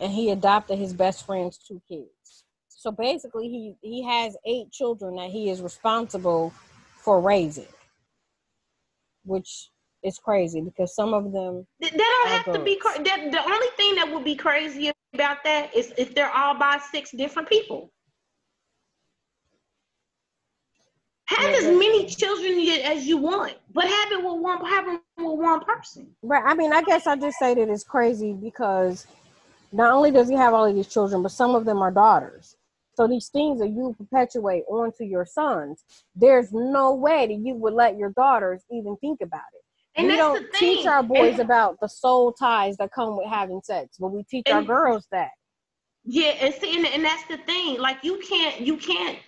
and 0.01 0.11
he 0.11 0.31
adopted 0.31 0.77
his 0.77 0.93
best 0.93 1.25
friend's 1.25 1.57
two 1.57 1.81
kids. 1.89 2.45
So 2.69 2.91
basically, 2.91 3.49
he 3.49 3.75
he 3.81 4.03
has 4.03 4.37
eight 4.45 4.73
children 4.73 5.15
that 5.17 5.31
he 5.31 5.51
is 5.51 5.63
responsible 5.63 6.53
for 6.97 7.21
raising, 7.21 7.69
which 9.25 9.71
is 10.03 10.19
crazy 10.19 10.61
because 10.61 10.95
some 10.95 11.15
of 11.15 11.33
them. 11.33 11.67
They 11.81 11.91
don't 11.91 12.29
have 12.29 12.53
to 12.53 12.63
be. 12.65 12.77
Cra- 12.77 12.99
the, 12.99 13.31
the 13.31 13.43
only 13.45 13.67
thing 13.77 13.95
that 13.97 14.11
would 14.13 14.25
be 14.25 14.37
crazy 14.37 14.93
about 15.15 15.39
that 15.45 15.75
is 15.75 15.93
if 15.99 16.15
they're 16.15 16.31
all 16.31 16.59
by 16.59 16.81
six 16.93 17.11
different 17.13 17.49
people. 17.49 17.91
Have 21.27 21.51
yeah, 21.51 21.59
as 21.59 21.65
many 21.65 22.07
children 22.07 22.59
as 22.85 23.07
you 23.07 23.19
want, 23.19 23.55
but 23.75 23.85
have 23.85 24.13
it 24.13 24.25
with 24.25 24.41
one 24.41 24.65
have 24.65 24.89
it 24.89 25.01
with 25.19 25.39
one 25.39 25.61
person. 25.61 26.09
Right. 26.23 26.43
I 26.47 26.55
mean, 26.55 26.73
I 26.73 26.83
guess 26.83 27.07
I 27.07 27.17
just 27.17 27.39
say 27.39 27.55
that 27.55 27.69
it's 27.69 27.85
crazy 27.85 28.33
because 28.33 29.07
not 29.73 29.93
only 29.93 30.11
does 30.11 30.29
he 30.29 30.35
have 30.37 30.55
all 30.55 30.67
of 30.67 30.75
these 30.75 30.89
children, 30.89 31.23
but 31.23 31.33
some 31.33 31.55
of 31.55 31.65
them 31.67 31.83
are 31.83 31.91
daughters. 31.91 32.57
So 32.95 33.07
these 33.07 33.29
things 33.29 33.61
that 33.61 33.69
you 33.69 33.95
perpetuate 33.99 34.65
onto 34.69 35.05
your 35.05 35.27
sons, 35.27 35.85
there's 36.17 36.53
no 36.53 36.95
way 36.95 37.27
that 37.27 37.35
you 37.47 37.55
would 37.55 37.75
let 37.75 37.97
your 37.97 38.11
daughters 38.11 38.63
even 38.73 38.97
think 38.97 39.21
about 39.21 39.43
it. 39.55 39.58
And 39.99 40.07
we 40.07 40.17
don't 40.17 40.47
teach 40.55 40.87
our 40.87 41.03
boys 41.03 41.35
and, 41.35 41.41
about 41.41 41.81
the 41.81 41.89
soul 41.89 42.33
ties 42.33 42.77
that 42.77 42.93
come 42.93 43.17
with 43.17 43.27
having 43.29 43.61
sex, 43.65 43.97
but 43.99 44.09
we 44.09 44.23
teach 44.23 44.49
our 44.49 44.63
girls 44.63 45.09
that. 45.11 45.31
Yeah, 46.05 46.31
and 46.41 46.55
see, 46.55 46.77
and, 46.77 46.87
and 46.87 47.05
that's 47.05 47.25
the 47.27 47.39
thing. 47.39 47.81
Like 47.81 48.05
you 48.05 48.21
can't, 48.27 48.61
you 48.61 48.77
can't. 48.77 49.19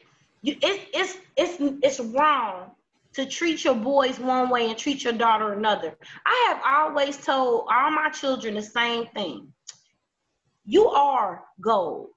You, 0.43 0.57
it's 0.63 0.85
it's 0.95 1.19
it's 1.37 1.75
it's 1.83 2.01
wrong 2.01 2.71
to 3.15 3.27
treat 3.27 3.65
your 3.65 3.75
boys 3.75 4.21
one 4.21 4.49
way 4.49 4.69
and 4.69 4.79
treat 4.79 5.03
your 5.03 5.13
daughter 5.13 5.53
another. 5.53 5.97
I 6.25 6.47
have 6.49 6.63
always 6.65 7.17
told 7.17 7.67
all 7.71 7.91
my 7.91 8.09
children 8.11 8.55
the 8.55 8.63
same 8.63 9.07
thing. 9.09 9.53
You 10.65 10.89
are 10.89 11.43
gold. 11.61 12.11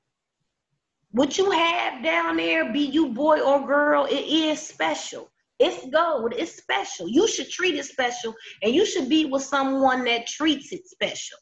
What 1.11 1.37
you 1.37 1.49
have 1.49 2.03
down 2.03 2.37
there, 2.37 2.71
be 2.71 2.81
you 2.81 3.09
boy 3.09 3.39
or 3.39 3.65
girl, 3.65 4.05
it 4.05 4.13
is 4.13 4.61
special. 4.61 5.29
It's 5.63 5.85
gold. 5.87 6.33
It's 6.37 6.57
special. 6.57 7.07
You 7.07 7.25
should 7.25 7.49
treat 7.49 7.75
it 7.75 7.85
special, 7.85 8.35
and 8.61 8.75
you 8.75 8.85
should 8.85 9.07
be 9.07 9.23
with 9.23 9.43
someone 9.43 10.03
that 10.03 10.27
treats 10.27 10.73
it 10.73 10.85
special. 10.85 11.37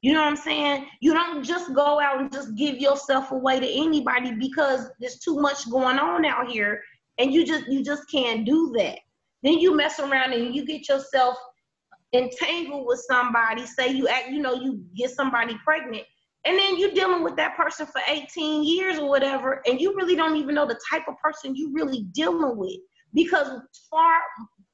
You 0.00 0.12
know 0.12 0.20
what 0.20 0.28
I'm 0.28 0.36
saying? 0.36 0.86
You 1.00 1.12
don't 1.12 1.42
just 1.42 1.74
go 1.74 2.00
out 2.00 2.20
and 2.20 2.32
just 2.32 2.54
give 2.54 2.76
yourself 2.76 3.32
away 3.32 3.58
to 3.58 3.68
anybody 3.68 4.32
because 4.32 4.88
there's 5.00 5.18
too 5.18 5.40
much 5.40 5.68
going 5.68 5.98
on 5.98 6.24
out 6.24 6.48
here, 6.48 6.80
and 7.18 7.34
you 7.34 7.44
just 7.44 7.66
you 7.66 7.82
just 7.82 8.08
can't 8.08 8.46
do 8.46 8.72
that. 8.78 9.00
Then 9.42 9.58
you 9.58 9.76
mess 9.76 9.98
around 9.98 10.34
and 10.34 10.54
you 10.54 10.64
get 10.64 10.88
yourself 10.88 11.36
entangled 12.12 12.86
with 12.86 13.04
somebody. 13.08 13.66
Say 13.66 13.88
you 13.88 14.06
act, 14.06 14.28
you 14.28 14.40
know, 14.40 14.54
you 14.54 14.84
get 14.94 15.10
somebody 15.10 15.58
pregnant, 15.64 16.04
and 16.44 16.56
then 16.56 16.78
you're 16.78 16.92
dealing 16.92 17.24
with 17.24 17.34
that 17.34 17.56
person 17.56 17.86
for 17.86 18.00
18 18.06 18.62
years 18.62 19.00
or 19.00 19.08
whatever, 19.08 19.62
and 19.66 19.80
you 19.80 19.96
really 19.96 20.14
don't 20.14 20.36
even 20.36 20.54
know 20.54 20.64
the 20.64 20.78
type 20.88 21.08
of 21.08 21.18
person 21.18 21.56
you 21.56 21.72
really 21.72 22.02
dealing 22.12 22.56
with. 22.56 22.78
Because 23.14 23.60
far, 23.90 24.20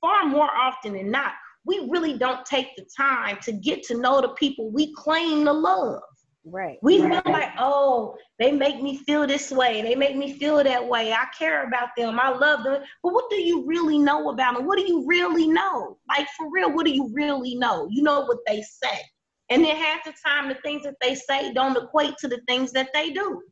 far 0.00 0.26
more 0.26 0.50
often 0.50 0.94
than 0.94 1.10
not, 1.10 1.32
we 1.64 1.88
really 1.90 2.18
don't 2.18 2.44
take 2.44 2.76
the 2.76 2.86
time 2.96 3.38
to 3.42 3.52
get 3.52 3.82
to 3.84 3.98
know 3.98 4.20
the 4.20 4.28
people 4.30 4.70
we 4.70 4.92
claim 4.94 5.44
to 5.44 5.52
love. 5.52 6.00
Right. 6.46 6.76
We 6.82 6.98
feel 6.98 7.22
like, 7.24 7.52
oh, 7.58 8.16
they 8.38 8.52
make 8.52 8.82
me 8.82 8.98
feel 8.98 9.26
this 9.26 9.50
way. 9.50 9.80
They 9.80 9.94
make 9.94 10.14
me 10.14 10.34
feel 10.34 10.62
that 10.62 10.86
way. 10.86 11.12
I 11.12 11.26
care 11.36 11.66
about 11.66 11.88
them. 11.96 12.20
I 12.20 12.28
love 12.30 12.64
them. 12.64 12.82
But 13.02 13.14
what 13.14 13.30
do 13.30 13.36
you 13.36 13.64
really 13.66 13.98
know 13.98 14.28
about 14.28 14.56
them? 14.56 14.66
What 14.66 14.78
do 14.78 14.84
you 14.86 15.06
really 15.06 15.46
know? 15.46 15.96
Like 16.06 16.26
for 16.36 16.50
real, 16.50 16.70
what 16.70 16.84
do 16.84 16.92
you 16.92 17.10
really 17.14 17.54
know? 17.54 17.88
You 17.90 18.02
know 18.02 18.26
what 18.26 18.38
they 18.46 18.60
say. 18.60 19.00
And 19.48 19.64
then 19.64 19.76
half 19.76 20.04
the 20.04 20.12
time, 20.24 20.48
the 20.48 20.56
things 20.56 20.82
that 20.82 20.96
they 21.00 21.14
say 21.14 21.52
don't 21.52 21.76
equate 21.76 22.16
to 22.18 22.28
the 22.28 22.40
things 22.46 22.72
that 22.72 22.90
they 22.92 23.10
do. 23.10 23.42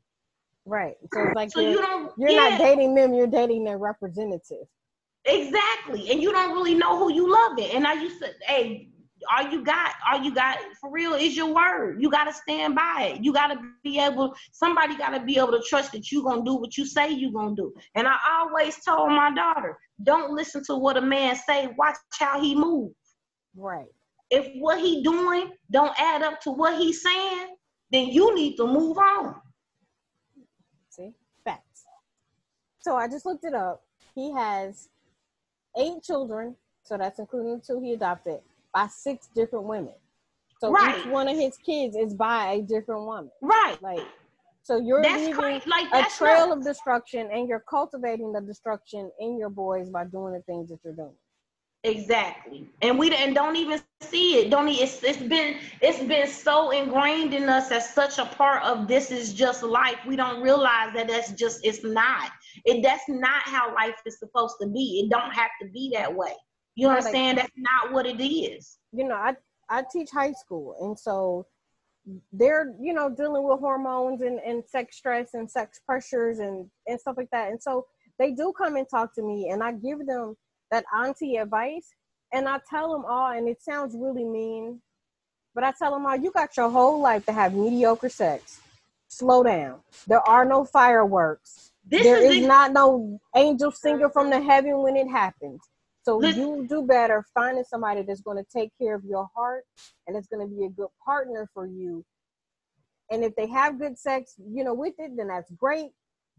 Right. 0.66 0.94
So 1.12 1.25
it's 1.25 1.33
like 1.37 1.51
so 1.51 1.61
you're, 1.61 1.70
you 1.70 1.81
don't, 1.81 2.12
you're 2.18 2.31
yeah. 2.31 2.48
not 2.51 2.59
dating 2.59 2.94
them, 2.94 3.14
you're 3.14 3.27
dating 3.27 3.64
their 3.64 3.79
representative. 3.79 4.66
Exactly. 5.25 6.11
And 6.11 6.20
you 6.20 6.33
don't 6.33 6.53
really 6.53 6.75
know 6.75 6.98
who 6.98 7.12
you 7.12 7.31
love 7.31 7.59
it. 7.59 7.75
And 7.75 7.87
I 7.87 7.94
used 7.94 8.20
to, 8.20 8.29
hey, 8.46 8.88
all 9.33 9.48
you 9.48 9.64
got, 9.64 9.92
all 10.11 10.20
you 10.20 10.35
got 10.35 10.59
for 10.81 10.90
real 10.90 11.14
is 11.14 11.37
your 11.37 11.55
word. 11.55 12.03
You 12.03 12.11
gotta 12.11 12.33
stand 12.33 12.75
by 12.75 13.14
it. 13.14 13.25
You 13.25 13.33
gotta 13.33 13.61
be 13.85 14.01
able, 14.01 14.35
somebody 14.51 14.96
gotta 14.96 15.20
be 15.20 15.38
able 15.38 15.53
to 15.53 15.62
trust 15.68 15.92
that 15.92 16.11
you're 16.11 16.25
gonna 16.25 16.44
do 16.44 16.57
what 16.57 16.77
you 16.77 16.85
say 16.85 17.11
you're 17.11 17.31
gonna 17.31 17.55
do. 17.55 17.72
And 17.94 18.09
I 18.09 18.16
always 18.33 18.83
told 18.85 19.11
my 19.11 19.33
daughter, 19.33 19.79
don't 20.03 20.33
listen 20.33 20.64
to 20.64 20.77
what 20.77 20.96
a 20.96 21.01
man 21.01 21.37
say, 21.37 21.68
watch 21.79 21.96
how 22.18 22.40
he 22.40 22.57
move. 22.57 22.90
Right 23.55 23.87
if 24.33 24.51
what 24.59 24.81
he 24.81 25.03
doing 25.03 25.53
don't 25.70 25.92
add 25.98 26.22
up 26.22 26.40
to 26.40 26.51
what 26.51 26.81
he's 26.81 27.03
saying, 27.03 27.55
then 27.90 28.07
you 28.07 28.35
need 28.35 28.57
to 28.57 28.66
move 28.66 28.96
on. 28.96 29.35
See, 30.88 31.12
facts. 31.44 31.85
So 32.83 32.97
I 32.97 33.09
just 33.09 33.25
looked 33.25 33.45
it 33.45 33.55
up. 33.55 33.83
He 34.14 34.33
has 34.33 34.88
eight 35.79 36.03
children, 36.03 36.57
so 36.83 36.99
that's 36.99 37.18
including 37.18 37.59
the 37.59 37.62
two 37.64 37.81
he 37.81 37.95
adopted, 37.95 38.40
by 38.75 38.88
six 38.88 39.29
different 39.35 39.64
women. 39.64 39.95
So 40.61 40.71
right. 40.71 40.99
each 40.99 41.07
one 41.07 41.29
of 41.29 41.37
his 41.37 41.57
kids 41.57 41.97
is 41.97 42.14
by 42.14 42.53
a 42.53 42.62
different 42.62 43.05
woman. 43.05 43.31
Right. 43.40 43.81
Like 43.83 44.07
so 44.62 44.79
you're 44.79 45.03
that's 45.03 45.21
leaving 45.21 45.61
like, 45.66 45.88
a 45.92 46.09
trail 46.11 46.49
not- 46.49 46.59
of 46.59 46.64
destruction 46.64 47.29
and 47.33 47.49
you're 47.49 47.64
cultivating 47.68 48.33
the 48.33 48.40
destruction 48.40 49.11
in 49.18 49.38
your 49.38 49.51
boys 49.51 49.90
by 49.90 50.05
doing 50.05 50.35
the 50.35 50.42
things 50.42 50.68
that 50.68 50.79
you're 50.85 50.95
doing. 50.95 51.14
Exactly, 51.85 52.68
and 52.81 52.97
we 52.97 53.12
and 53.12 53.35
don't 53.35 53.57
even 53.57 53.81
see 54.03 54.38
it. 54.38 54.51
Don't 54.51 54.68
it's 54.68 55.03
it's 55.03 55.18
been 55.18 55.57
it's 55.81 55.99
been 55.99 56.29
so 56.29 56.71
ingrained 56.71 57.35
in 57.35 57.49
us 57.49 57.73
as 57.73 57.92
such 57.92 58.18
a 58.18 58.25
part 58.25 58.62
of 58.62 58.87
this 58.87 59.11
is 59.11 59.35
just 59.35 59.64
life. 59.64 59.97
We 60.07 60.14
don't 60.14 60.40
realize 60.40 60.95
that 60.95 61.09
that's 61.09 61.33
just 61.33 61.66
it's 61.66 61.83
not. 61.83 62.31
It 62.65 62.83
that's 62.83 63.09
not 63.09 63.43
how 63.45 63.75
life 63.75 63.97
is 64.07 64.19
supposed 64.19 64.57
to 64.61 64.69
be. 64.69 65.03
It 65.05 65.11
don't 65.11 65.33
have 65.33 65.51
to 65.61 65.69
be 65.69 65.91
that 65.95 66.15
way. 66.15 66.35
You 66.75 66.88
understand? 66.88 67.38
That's 67.38 67.53
not 67.57 67.93
what 67.93 68.07
it 68.07 68.23
is. 68.23 68.79
You 68.93 69.09
know, 69.09 69.15
I 69.15 69.35
I 69.69 69.85
teach 69.91 70.11
high 70.11 70.33
school, 70.33 70.77
and 70.81 70.99
so 70.99 71.47
they're 72.33 72.75
you 72.81 72.93
know 72.93 73.11
dealing 73.11 73.45
with 73.45 73.61
hormones 73.61 74.23
and 74.23 74.41
and 74.41 74.65
sex 74.67 74.97
stress 74.97 75.35
and 75.35 75.51
sex 75.51 75.81
pressures 75.87 76.38
and 76.38 76.69
and 76.87 77.01
stuff 77.01 77.17
like 77.17 77.31
that, 77.33 77.51
and 77.51 77.62
so 77.62 77.87
they 78.19 78.33
do 78.33 78.53
come 78.57 78.77
and 78.77 78.88
talk 78.88 79.15
to 79.15 79.23
me, 79.23 79.51
and 79.51 79.62
I 79.62 79.73
give 79.73 80.07
them 80.07 80.37
that 80.71 80.85
auntie 80.95 81.37
advice 81.37 81.95
and 82.33 82.49
I 82.49 82.59
tell 82.69 82.93
them 82.93 83.05
all, 83.05 83.31
and 83.33 83.49
it 83.49 83.62
sounds 83.62 83.95
really 83.95 84.25
mean, 84.25 84.81
but 85.55 85.65
I 85.65 85.73
tell 85.79 85.93
them 85.93 86.07
all, 86.07 86.17
you 86.17 86.31
got 86.31 86.57
your 86.57 86.71
whole 86.71 87.01
life 87.01 87.27
to 87.27 87.33
have 87.33 87.55
mediocre 87.55 88.09
sex. 88.09 88.61
Slow 89.09 89.43
down. 89.43 89.81
There 90.07 90.27
are 90.27 90.45
no 90.47 90.65
fireworks. 90.65 91.72
This 91.85 92.05
there 92.05 92.23
is, 92.25 92.37
is 92.37 92.47
not 92.47 92.73
no 92.73 93.18
angel 93.35 93.71
singer 93.71 94.09
from 94.09 94.31
the 94.31 94.40
heaven 94.40 94.83
when 94.83 94.97
it 94.97 95.09
happens. 95.09 95.61
So 96.05 96.16
Listen. 96.16 96.40
you 96.40 96.66
do 96.68 96.83
better 96.83 97.25
finding 97.35 97.64
somebody 97.64 98.03
that's 98.03 98.23
going 98.23 98.37
to 98.37 98.47
take 98.53 98.71
care 98.81 98.95
of 98.95 99.05
your 99.05 99.29
heart 99.35 99.64
and 100.07 100.16
it's 100.16 100.27
going 100.27 100.47
to 100.47 100.53
be 100.53 100.64
a 100.64 100.71
good 100.71 100.88
partner 101.05 101.49
for 101.55 101.66
you. 101.66 102.05
And 103.11 103.23
if 103.23 103.37
they 103.37 103.47
have 103.49 103.79
good 103.79 103.99
sex, 103.99 104.35
you 104.38 104.64
know, 104.64 104.75
with 104.75 104.95
it, 104.99 105.16
then 105.16 105.29
that's 105.29 105.51
great 105.53 105.90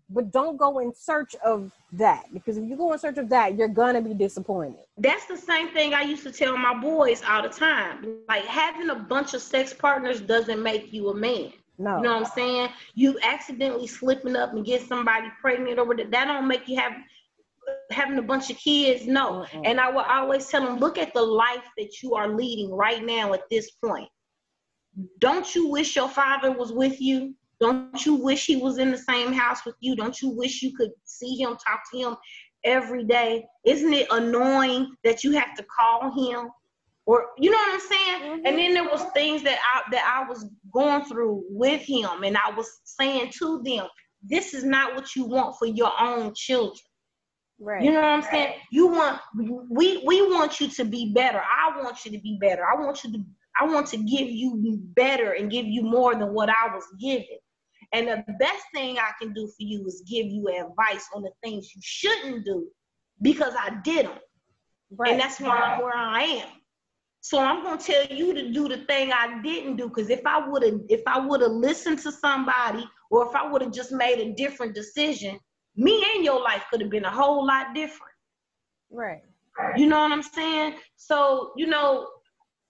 but 0.10 0.32
don't 0.32 0.58
go 0.58 0.80
in 0.80 0.94
search 0.94 1.36
of 1.44 1.72
that 1.94 2.26
because 2.34 2.58
if 2.58 2.70
you 2.70 2.76
go 2.76 2.94
in 2.94 3.00
search 3.00 3.18
of 3.18 3.30
that, 3.30 3.58
you're 3.58 3.68
gonna 3.68 4.02
be 4.02 4.14
disappointed. 4.14 4.84
That's 4.98 5.26
the 5.26 5.38
same 5.38 5.70
thing 5.70 5.94
I 5.94 6.02
used 6.02 6.24
to 6.24 6.32
tell 6.32 6.58
my 6.58 6.74
boys 6.74 7.22
all 7.28 7.42
the 7.42 7.50
time. 7.50 8.18
Like 8.28 8.46
having 8.46 8.90
a 8.90 8.96
bunch 8.96 9.34
of 9.34 9.42
sex 9.42 9.74
partners 9.74 10.22
doesn't 10.22 10.62
make 10.62 10.94
you 10.94 11.10
a 11.10 11.16
man. 11.16 11.54
No. 11.78 11.98
You 11.98 12.04
know 12.04 12.14
what 12.14 12.28
I'm 12.28 12.32
saying? 12.34 12.70
You 12.94 13.18
accidentally 13.24 13.88
slipping 13.88 14.36
up 14.36 14.54
and 14.54 14.66
get 14.66 14.88
somebody 14.88 15.28
pregnant 15.42 15.80
over 15.80 15.96
that. 15.96 16.12
That 16.12 16.26
don't 16.26 16.48
make 16.48 16.68
you 16.68 16.78
have 16.78 16.94
having 17.92 18.18
a 18.18 18.22
bunch 18.22 18.50
of 18.50 18.58
kids. 18.58 19.08
No. 19.08 19.46
Mm-mm. 19.54 19.62
And 19.66 19.80
I 19.80 19.90
will 19.90 20.02
always 20.02 20.48
tell 20.48 20.66
them, 20.66 20.80
look 20.80 20.98
at 20.98 21.14
the 21.14 21.22
life 21.22 21.64
that 21.78 22.02
you 22.02 22.16
are 22.16 22.28
leading 22.28 22.72
right 22.72 23.04
now 23.04 23.34
at 23.34 23.44
this 23.50 23.72
point. 23.72 24.10
Don't 25.20 25.56
you 25.56 25.70
wish 25.70 25.96
your 25.96 26.10
father 26.10 26.52
was 26.52 26.72
with 26.72 27.02
you? 27.02 27.34
Don't 27.60 28.06
you 28.06 28.16
wish 28.16 28.46
he 28.46 28.58
was 28.58 28.78
in 28.78 28.92
the 28.92 28.98
same 28.98 29.32
house 29.32 29.66
with 29.66 29.76
you? 29.80 29.96
Don't 29.96 30.22
you 30.22 30.30
wish 30.30 30.62
you 30.62 30.76
could 30.76 30.92
see 31.06 31.36
him, 31.36 31.52
talk 31.52 31.82
to 31.92 31.98
him 31.98 32.16
every 32.64 33.04
day? 33.04 33.46
Isn't 33.66 33.94
it 33.94 34.08
annoying 34.12 34.94
that 35.04 35.24
you 35.24 35.32
have 35.32 35.56
to 35.56 35.64
call 35.64 36.12
him? 36.12 36.50
Or 37.06 37.28
you 37.38 37.52
know 37.52 37.58
what 37.58 37.74
I'm 37.74 37.80
saying? 37.80 38.22
Mm-hmm. 38.22 38.46
And 38.46 38.58
then 38.58 38.74
there 38.74 38.90
was 38.90 39.04
things 39.14 39.44
that 39.44 39.60
I 39.74 39.82
that 39.92 40.24
I 40.24 40.30
was 40.30 40.46
going 40.74 41.04
through 41.06 41.44
with 41.50 41.82
him, 41.82 42.24
and 42.24 42.38
I 42.38 42.52
was 42.56 42.70
saying 42.86 43.32
to 43.40 43.62
them, 43.64 43.88
"This 44.22 44.54
is 44.54 44.64
not 44.64 44.96
what 44.96 45.16
you 45.16 45.26
want 45.26 45.58
for 45.58 45.66
your 45.66 45.92
own 46.00 46.34
children." 46.34 46.80
Right. 47.60 47.84
You 47.84 47.92
know 47.92 48.02
what 48.02 48.10
I'm 48.10 48.22
saying? 48.24 48.56
You 48.72 48.88
want 48.88 49.20
we 49.70 50.02
we 50.06 50.22
want 50.22 50.60
you 50.60 50.68
to 50.70 50.86
be 50.86 51.14
better. 51.14 51.42
I 51.42 51.78
want 51.82 52.06
you 52.06 52.12
to 52.12 52.20
be 52.20 52.38
better. 52.40 52.64
I 52.66 52.80
want 52.80 53.04
you 53.04 53.12
to 53.14 53.20
I 53.60 53.66
want 53.66 53.88
to 53.88 53.98
give 53.98 54.30
you 54.30 54.80
better 54.96 55.34
and 55.34 55.52
give 55.52 55.66
you 55.66 55.84
more 55.84 56.16
than 56.16 56.34
what 56.34 56.50
I 56.50 56.74
was 56.74 56.86
given. 57.00 57.38
And 57.92 58.08
the 58.08 58.24
best 58.40 58.64
thing 58.74 58.98
I 58.98 59.12
can 59.22 59.34
do 59.34 59.46
for 59.46 59.54
you 59.60 59.86
is 59.86 60.04
give 60.10 60.26
you 60.26 60.48
advice 60.48 61.08
on 61.14 61.22
the 61.22 61.32
things 61.44 61.72
you 61.76 61.82
shouldn't 61.84 62.44
do 62.46 62.68
because 63.22 63.54
I 63.58 63.80
did 63.84 64.08
them. 64.08 64.18
Right. 64.98 65.12
And 65.12 65.20
that's 65.20 65.40
why 65.40 65.56
I'm 65.58 65.84
where 65.84 65.96
I 65.96 66.22
am. 66.22 66.48
So 67.24 67.40
I'm 67.40 67.64
gonna 67.64 67.78
tell 67.78 68.06
you 68.08 68.34
to 68.34 68.52
do 68.52 68.68
the 68.68 68.80
thing 68.80 69.14
I 69.14 69.42
didn't 69.42 69.78
do. 69.78 69.88
Because 69.88 70.10
if 70.10 70.26
I 70.26 70.46
would 70.46 70.62
have, 70.62 70.82
if 70.90 71.02
I 71.08 71.26
would 71.26 71.40
have 71.40 71.52
listened 71.52 72.00
to 72.00 72.12
somebody, 72.12 72.86
or 73.10 73.26
if 73.26 73.34
I 73.34 73.50
would 73.50 73.62
have 73.62 73.72
just 73.72 73.94
made 73.94 74.20
a 74.20 74.34
different 74.34 74.76
decision, 74.76 75.40
me 75.78 76.06
and 76.16 76.26
your 76.26 76.42
life 76.42 76.66
could 76.70 76.82
have 76.82 76.90
been 76.90 77.06
a 77.06 77.10
whole 77.10 77.48
lot 77.48 77.74
different. 77.74 78.12
Right. 78.92 79.22
You 79.78 79.88
know 79.88 80.02
what 80.02 80.12
I'm 80.12 80.22
saying? 80.22 80.76
So, 80.98 81.54
you 81.56 81.66
know, 81.66 82.10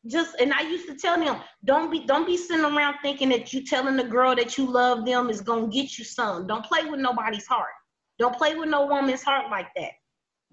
just 0.05 0.35
and 0.39 0.53
I 0.53 0.61
used 0.61 0.87
to 0.87 0.95
tell 0.97 1.17
them, 1.17 1.41
don't 1.65 1.89
be 1.89 2.05
don't 2.05 2.27
be 2.27 2.37
sitting 2.37 2.63
around 2.63 2.97
thinking 3.01 3.29
that 3.29 3.53
you 3.53 3.65
telling 3.65 3.97
the 3.97 4.03
girl 4.03 4.35
that 4.35 4.55
you 4.55 4.71
love 4.71 5.03
them 5.03 5.31
is 5.31 5.41
gonna 5.41 5.67
get 5.67 5.97
you 5.97 6.05
some. 6.05 6.45
Don't 6.45 6.63
play 6.63 6.85
with 6.85 6.99
nobody's 6.99 7.47
heart. 7.47 7.73
Don't 8.19 8.37
play 8.37 8.53
with 8.53 8.69
no 8.69 8.85
woman's 8.85 9.23
heart 9.23 9.49
like 9.49 9.69
that. 9.77 9.93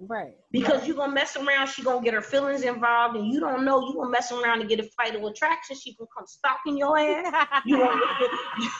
Right. 0.08 0.32
Because 0.50 0.86
you're 0.86 0.96
gonna 0.96 1.12
mess 1.12 1.36
around, 1.36 1.68
she 1.68 1.82
gonna 1.82 2.02
get 2.02 2.14
her 2.14 2.22
feelings 2.22 2.62
involved, 2.62 3.16
and 3.16 3.26
you 3.26 3.38
don't 3.38 3.66
know 3.66 3.86
you 3.86 3.94
gonna 3.94 4.10
mess 4.10 4.32
around 4.32 4.60
and 4.60 4.68
get 4.68 4.80
a 4.80 4.84
fight 4.96 5.12
fatal 5.12 5.28
attraction. 5.28 5.76
She 5.76 5.94
can 5.94 6.06
come 6.16 6.26
stalking 6.26 6.78
your 6.78 6.98
ass. 6.98 7.62
you 7.66 7.78
gonna 7.78 8.00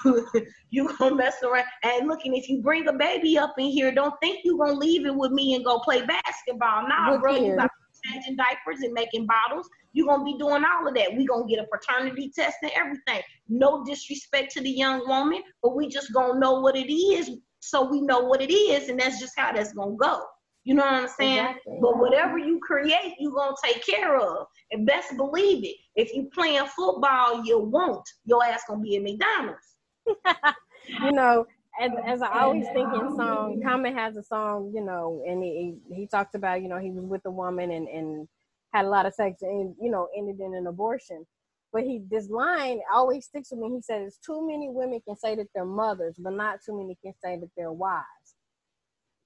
you, 0.04 0.28
you 0.70 0.96
gonna 0.98 1.14
mess 1.16 1.36
around 1.42 1.66
and 1.82 2.08
looking. 2.08 2.34
If 2.34 2.48
you 2.48 2.62
bring 2.62 2.88
a 2.88 2.94
baby 2.94 3.36
up 3.36 3.52
in 3.58 3.66
here, 3.66 3.92
don't 3.92 4.14
think 4.22 4.40
you 4.44 4.56
gonna 4.56 4.72
leave 4.72 5.04
it 5.04 5.14
with 5.14 5.30
me 5.30 5.54
and 5.54 5.64
go 5.64 5.78
play 5.80 6.00
basketball. 6.06 6.88
Nah, 6.88 7.12
Look 7.12 7.20
bro, 7.20 7.34
here. 7.34 7.52
you 7.52 7.56
got 7.56 7.70
changing 8.06 8.36
diapers 8.36 8.80
and 8.80 8.94
making 8.94 9.26
bottles. 9.26 9.68
You're 9.92 10.06
gonna 10.06 10.24
be 10.24 10.38
doing 10.38 10.64
all 10.64 10.88
of 10.88 10.94
that. 10.94 11.14
we 11.14 11.26
gonna 11.26 11.46
get 11.46 11.58
a 11.58 11.66
paternity 11.66 12.32
test 12.34 12.56
and 12.62 12.72
everything. 12.74 13.20
No 13.50 13.84
disrespect 13.84 14.52
to 14.52 14.62
the 14.62 14.70
young 14.70 15.06
woman, 15.06 15.42
but 15.62 15.76
we 15.76 15.88
just 15.88 16.14
gonna 16.14 16.40
know 16.40 16.60
what 16.60 16.76
it 16.76 16.90
is 16.90 17.30
so 17.60 17.90
we 17.90 18.00
know 18.00 18.20
what 18.20 18.40
it 18.40 18.50
is, 18.50 18.88
and 18.88 18.98
that's 18.98 19.20
just 19.20 19.34
how 19.36 19.52
that's 19.52 19.74
gonna 19.74 19.96
go. 19.96 20.22
You 20.64 20.74
know 20.74 20.82
what 20.82 20.94
I'm 20.94 21.08
saying? 21.08 21.38
Exactly. 21.38 21.78
But 21.80 21.98
whatever 21.98 22.38
you 22.38 22.60
create, 22.60 23.14
you're 23.18 23.32
gonna 23.32 23.56
take 23.64 23.84
care 23.84 24.18
of. 24.18 24.46
And 24.70 24.86
best 24.86 25.16
believe 25.16 25.64
it. 25.64 25.76
If 25.96 26.14
you 26.14 26.28
playing 26.34 26.66
football, 26.66 27.44
you 27.44 27.58
won't. 27.58 28.06
Your 28.24 28.44
ass 28.44 28.62
gonna 28.68 28.80
be 28.80 28.96
at 28.96 29.02
McDonald's. 29.02 29.76
you 31.02 31.12
know, 31.12 31.46
as, 31.80 31.90
as 32.04 32.22
I 32.22 32.40
always 32.40 32.66
think 32.74 32.92
in 32.92 33.16
song, 33.16 33.54
um, 33.54 33.62
Common 33.62 33.94
has 33.94 34.16
a 34.16 34.22
song, 34.22 34.70
you 34.74 34.84
know, 34.84 35.22
and 35.26 35.42
he 35.42 35.76
he 35.94 36.06
talks 36.06 36.34
about, 36.34 36.62
you 36.62 36.68
know, 36.68 36.78
he 36.78 36.90
was 36.90 37.04
with 37.04 37.22
a 37.24 37.30
woman 37.30 37.70
and 37.70 37.88
and 37.88 38.28
had 38.72 38.84
a 38.84 38.88
lot 38.88 39.06
of 39.06 39.14
sex 39.14 39.42
and 39.42 39.74
you 39.80 39.90
know 39.90 40.08
ended 40.16 40.40
in 40.40 40.54
an 40.54 40.66
abortion. 40.66 41.26
But 41.72 41.84
he 41.84 42.02
this 42.10 42.28
line 42.28 42.80
always 42.92 43.26
sticks 43.26 43.50
with 43.50 43.60
me. 43.60 43.70
He 43.76 43.82
says, 43.82 44.18
"Too 44.24 44.46
many 44.46 44.68
women 44.68 45.00
can 45.06 45.16
say 45.16 45.36
that 45.36 45.46
they're 45.54 45.64
mothers, 45.64 46.16
but 46.18 46.34
not 46.34 46.58
too 46.64 46.76
many 46.76 46.98
can 47.02 47.14
say 47.22 47.38
that 47.38 47.50
they're 47.56 47.72
wives." 47.72 48.34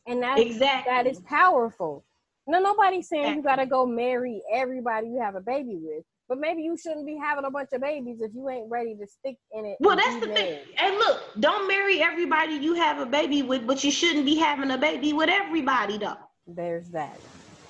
And 0.07 0.23
that 0.23 0.39
Exactly. 0.39 0.93
that 0.93 1.07
is 1.07 1.21
powerful. 1.21 2.05
No, 2.47 2.61
nobody's 2.61 3.09
saying 3.09 3.37
you 3.37 3.43
gotta 3.43 3.67
go 3.67 3.87
marry 3.87 4.43
everybody 4.53 5.09
you 5.09 5.21
have 5.21 5.35
a 5.35 5.41
baby 5.41 5.79
with, 5.81 6.05
but 6.29 6.39
maybe 6.39 6.63
you 6.63 6.77
shouldn't 6.77 7.07
be 7.07 7.17
having 7.17 7.45
a 7.47 7.51
bunch 7.51 7.71
of 7.73 7.81
babies 7.81 8.19
if 8.21 8.33
you 8.35 8.49
ain't 8.51 8.71
ready 8.71 8.95
to 8.97 9.07
stick 9.07 9.37
in 9.53 9.65
it. 9.65 9.79
Well, 9.81 9.97
that's 9.97 10.17
the 10.17 10.27
thing. 10.27 10.51
married. 10.51 10.67
Hey, 10.77 10.91
look, 10.97 11.23
don't 11.41 11.67
marry 11.67 12.03
everybody 12.03 12.55
you 12.55 12.75
have 12.75 12.99
a 12.99 13.07
baby 13.07 13.43
with, 13.43 13.67
but 13.67 13.83
you 13.83 13.91
shouldn't 13.91 14.27
be 14.27 14.37
having 14.37 14.71
a 14.71 14.79
baby 14.79 15.13
with 15.15 15.31
everybody 15.31 15.97
though. 15.97 16.19
There's 16.47 16.91
that. 16.91 17.19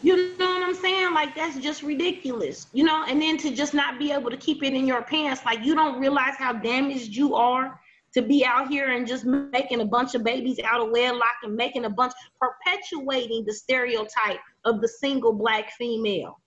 You 0.03 0.37
know 0.39 0.47
what 0.47 0.63
I'm 0.63 0.75
saying? 0.75 1.15
Like 1.15 1.37
that's 1.37 1.57
just 1.59 1.83
ridiculous. 1.83 2.67
You 2.73 2.85
know, 2.85 3.05
and 3.09 3.23
then 3.23 3.39
to 3.39 3.55
just 3.55 3.75
not 3.75 3.99
be 3.99 4.11
able 4.11 4.31
to 4.31 4.37
keep 4.37 4.63
it 4.65 4.75
in 4.75 4.87
your 4.87 5.03
pants, 5.03 5.45
like 5.47 5.65
you 5.65 5.75
don't 5.75 6.01
realize 6.01 6.35
how 6.37 6.53
damaged 6.53 7.15
you 7.15 7.37
are 7.37 7.81
to 8.15 8.23
be 8.23 8.45
out 8.45 8.69
here 8.69 8.93
and 8.93 9.07
just 9.07 9.25
making 9.25 9.81
a 9.81 9.85
bunch 9.85 10.15
of 10.15 10.25
babies 10.25 10.59
out 10.65 10.81
of 10.81 10.91
wedlock 10.91 11.35
and 11.43 11.55
making 11.55 11.85
a 11.85 11.91
bunch 11.91 12.13
perpetuating 12.41 13.45
the 13.45 13.53
stereotype 13.53 14.39
of 14.65 14.81
the 14.81 14.89
single 14.89 15.33
black 15.33 15.73
female 15.73 16.41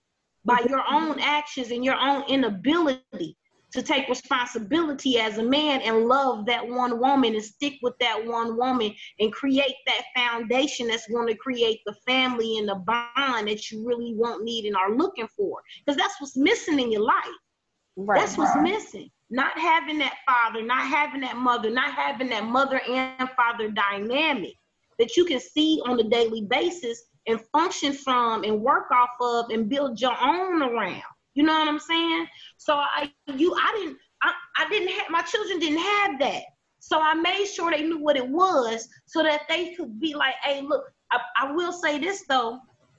by 0.44 0.58
your 0.68 0.82
own 0.90 1.20
actions 1.20 1.70
and 1.70 1.84
your 1.84 1.96
own 1.96 2.24
inability 2.28 3.36
to 3.70 3.82
take 3.82 4.08
responsibility 4.08 5.18
as 5.18 5.36
a 5.36 5.42
man 5.42 5.82
and 5.82 6.06
love 6.06 6.46
that 6.46 6.66
one 6.66 6.98
woman 6.98 7.34
and 7.34 7.44
stick 7.44 7.74
with 7.82 7.92
that 7.98 8.24
one 8.24 8.56
woman 8.56 8.94
and 9.20 9.32
create 9.32 9.74
that 9.86 10.04
foundation 10.16 10.88
that's 10.88 11.06
going 11.08 11.26
to 11.26 11.34
create 11.34 11.80
the 11.84 11.94
family 12.06 12.58
and 12.58 12.68
the 12.68 12.76
bond 12.76 13.46
that 13.46 13.70
you 13.70 13.86
really 13.86 14.14
want, 14.14 14.42
need, 14.42 14.64
and 14.64 14.74
are 14.74 14.96
looking 14.96 15.28
for. 15.36 15.60
Because 15.84 15.98
that's 15.98 16.18
what's 16.18 16.36
missing 16.36 16.80
in 16.80 16.90
your 16.90 17.02
life. 17.02 17.14
Right. 17.96 18.20
That's 18.20 18.38
what's 18.38 18.56
missing. 18.56 19.10
Not 19.30 19.58
having 19.58 19.98
that 19.98 20.14
father, 20.26 20.62
not 20.62 20.86
having 20.86 21.20
that 21.20 21.36
mother, 21.36 21.70
not 21.70 21.92
having 21.92 22.28
that 22.30 22.44
mother 22.44 22.80
and 22.88 23.28
father 23.36 23.70
dynamic 23.70 24.54
that 24.98 25.16
you 25.16 25.24
can 25.24 25.40
see 25.40 25.80
on 25.86 26.00
a 26.00 26.04
daily 26.04 26.42
basis 26.42 27.04
and 27.26 27.40
function 27.52 27.92
from 27.92 28.44
and 28.44 28.60
work 28.60 28.90
off 28.90 29.10
of 29.20 29.50
and 29.50 29.68
build 29.68 30.00
your 30.00 30.16
own 30.20 30.62
around. 30.62 31.02
You 31.34 31.44
know 31.44 31.56
what 31.58 31.68
I'm 31.68 31.78
saying? 31.78 32.26
So 32.56 32.74
I 32.74 33.12
you 33.36 33.54
I 33.54 33.72
didn't 33.76 33.98
I, 34.22 34.32
I 34.58 34.68
didn't 34.68 34.88
have 34.88 35.10
my 35.10 35.22
children 35.22 35.60
didn't 35.60 35.78
have 35.78 36.18
that. 36.20 36.42
So 36.80 37.00
I 37.00 37.14
made 37.14 37.46
sure 37.46 37.70
they 37.70 37.82
knew 37.82 37.98
what 37.98 38.16
it 38.16 38.26
was 38.26 38.88
so 39.06 39.22
that 39.22 39.42
they 39.48 39.74
could 39.74 40.00
be 40.00 40.14
like, 40.14 40.34
hey, 40.42 40.62
look, 40.62 40.84
I, 41.12 41.20
I 41.36 41.52
will 41.52 41.72
say 41.72 41.98
this 41.98 42.24
though, 42.28 42.58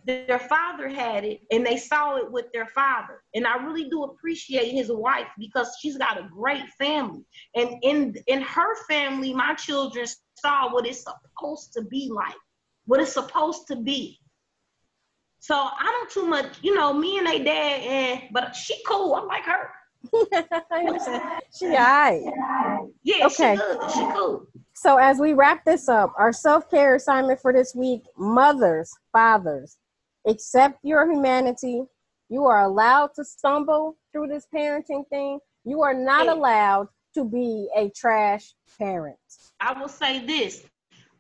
their 0.09 0.39
father 0.39 0.87
had 0.87 1.23
it 1.23 1.41
and 1.51 1.65
they 1.65 1.77
saw 1.77 2.17
it 2.17 2.31
with 2.31 2.45
their 2.53 2.65
father. 2.67 3.21
And 3.35 3.45
I 3.45 3.57
really 3.63 3.89
do 3.89 4.03
appreciate 4.03 4.71
his 4.71 4.91
wife 4.91 5.27
because 5.37 5.75
she's 5.81 5.97
got 5.97 6.19
a 6.19 6.27
great 6.31 6.67
family. 6.77 7.23
And 7.55 7.75
in 7.83 8.15
in 8.27 8.41
her 8.41 8.75
family, 8.87 9.33
my 9.33 9.53
children 9.53 10.07
saw 10.35 10.73
what 10.73 10.87
it's 10.87 11.03
supposed 11.03 11.73
to 11.73 11.83
be 11.83 12.09
like, 12.13 12.35
what 12.85 12.99
it's 12.99 13.13
supposed 13.13 13.67
to 13.67 13.75
be. 13.75 14.19
So 15.39 15.55
I 15.55 15.85
don't 15.85 16.09
too 16.09 16.25
much, 16.27 16.57
you 16.61 16.75
know, 16.75 16.91
me 16.93 17.17
and 17.17 17.27
they 17.27 17.39
dad, 17.43 17.81
and 17.81 18.21
but 18.31 18.55
she 18.55 18.75
cool. 18.85 19.13
I 19.15 19.23
like 19.23 19.43
her. 19.45 19.69
she 21.57 21.65
alright. 21.67 22.21
Yeah, 23.03 23.25
Okay. 23.25 23.55
she 23.55 23.61
good. 23.61 23.91
She 23.91 24.05
cool. 24.13 24.47
So 24.73 24.95
as 24.97 25.19
we 25.19 25.33
wrap 25.33 25.65
this 25.65 25.89
up, 25.89 26.13
our 26.17 26.31
self-care 26.31 26.95
assignment 26.95 27.41
for 27.41 27.51
this 27.51 27.75
week, 27.75 28.03
mothers, 28.17 28.93
fathers, 29.11 29.77
accept 30.29 30.79
your 30.83 31.09
humanity. 31.11 31.83
You 32.29 32.45
are 32.45 32.63
allowed 32.63 33.11
to 33.15 33.25
stumble 33.25 33.97
through 34.11 34.27
this 34.27 34.47
parenting 34.53 35.07
thing. 35.09 35.39
You 35.65 35.81
are 35.81 35.93
not 35.93 36.27
allowed 36.27 36.87
to 37.15 37.25
be 37.25 37.67
a 37.75 37.89
trash 37.89 38.53
parent. 38.77 39.17
I 39.59 39.79
will 39.79 39.89
say 39.89 40.25
this, 40.25 40.63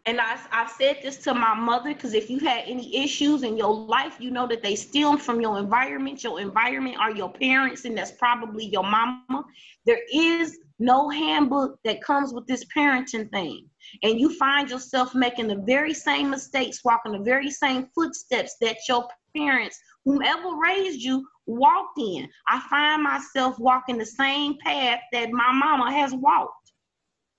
and 0.05 0.21
I, 0.21 0.37
I 0.51 0.67
said 0.67 0.99
this 1.01 1.17
to 1.17 1.33
my 1.33 1.55
mother 1.55 1.93
because 1.93 2.13
if 2.13 2.29
you 2.29 2.39
had 2.39 2.63
any 2.65 3.03
issues 3.03 3.43
in 3.43 3.57
your 3.57 3.73
life, 3.73 4.17
you 4.19 4.31
know 4.31 4.47
that 4.47 4.63
they 4.63 4.75
steal 4.75 5.17
from 5.17 5.41
your 5.41 5.57
environment. 5.57 6.23
Your 6.23 6.39
environment 6.39 6.97
are 6.99 7.11
your 7.11 7.31
parents, 7.31 7.85
and 7.85 7.97
that's 7.97 8.11
probably 8.11 8.65
your 8.65 8.83
mama. 8.83 9.43
There 9.85 10.01
is 10.13 10.57
no 10.77 11.09
handbook 11.09 11.79
that 11.83 12.01
comes 12.01 12.33
with 12.33 12.47
this 12.47 12.63
parenting 12.75 13.29
thing. 13.31 13.67
And 14.03 14.19
you 14.19 14.33
find 14.37 14.69
yourself 14.69 15.13
making 15.15 15.47
the 15.47 15.63
very 15.65 15.93
same 15.93 16.29
mistakes, 16.29 16.83
walking 16.83 17.13
the 17.13 17.19
very 17.19 17.49
same 17.51 17.87
footsteps 17.95 18.55
that 18.61 18.77
your 18.87 19.07
parents, 19.35 19.79
whomever 20.05 20.55
raised 20.55 21.01
you, 21.01 21.27
walked 21.45 21.99
in. 21.99 22.27
I 22.47 22.59
find 22.69 23.03
myself 23.03 23.57
walking 23.59 23.97
the 23.97 24.05
same 24.05 24.57
path 24.63 24.99
that 25.11 25.31
my 25.31 25.51
mama 25.51 25.91
has 25.91 26.13
walked. 26.13 26.71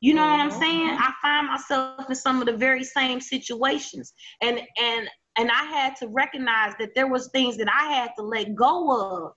You 0.00 0.14
know 0.14 0.26
what 0.26 0.40
I'm 0.40 0.50
Mhm. 0.50 0.58
saying? 0.58 0.96
I 0.98 1.12
find 1.20 1.46
myself 1.48 2.08
in 2.08 2.14
some 2.14 2.40
of 2.40 2.46
the 2.46 2.56
very 2.56 2.84
same 2.84 3.20
situations. 3.20 4.12
And 4.40 4.60
and 4.78 5.08
and 5.36 5.50
I 5.50 5.64
had 5.64 5.96
to 5.96 6.08
recognize 6.08 6.74
that 6.78 6.94
there 6.94 7.06
was 7.06 7.28
things 7.28 7.56
that 7.58 7.68
I 7.72 7.92
had 7.92 8.10
to 8.16 8.22
let 8.22 8.54
go 8.54 8.90
of 8.90 9.32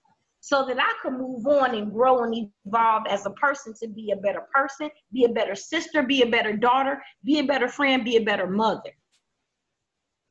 so 0.46 0.66
that 0.66 0.78
I 0.78 0.94
could 1.02 1.14
move 1.14 1.48
on 1.48 1.74
and 1.74 1.90
grow 1.90 2.26
and 2.26 2.50
evolve 2.66 3.04
as 3.10 3.26
a 3.26 3.30
person 3.30 3.74
to 3.80 3.88
be 3.88 4.12
a 4.12 4.18
better 4.18 4.42
person, 4.54 4.90
be 5.14 5.24
a 5.24 5.30
better 5.30 5.56
sister, 5.56 6.04
be 6.04 6.22
a 6.22 6.26
better 6.26 6.52
daughter, 6.52 7.02
be 7.24 7.40
a 7.40 7.46
better 7.46 7.70
friend, 7.70 8.04
be 8.04 8.18
a 8.18 8.22
better 8.22 8.46
mother. 8.46 8.92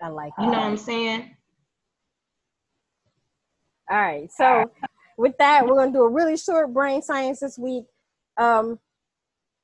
I 0.03 0.09
like 0.09 0.35
You 0.39 0.45
know 0.45 0.51
what. 0.51 0.61
I'm 0.61 0.77
saying? 0.77 1.35
All 3.91 3.97
right. 3.97 4.31
So 4.31 4.71
with 5.17 5.35
that, 5.39 5.67
we're 5.67 5.77
gonna 5.77 5.93
do 5.93 6.03
a 6.03 6.11
really 6.11 6.37
short 6.37 6.75
brain 6.75 7.01
science 7.01 7.41
this 7.41 7.59
week. 7.59 7.85
Um, 8.37 8.79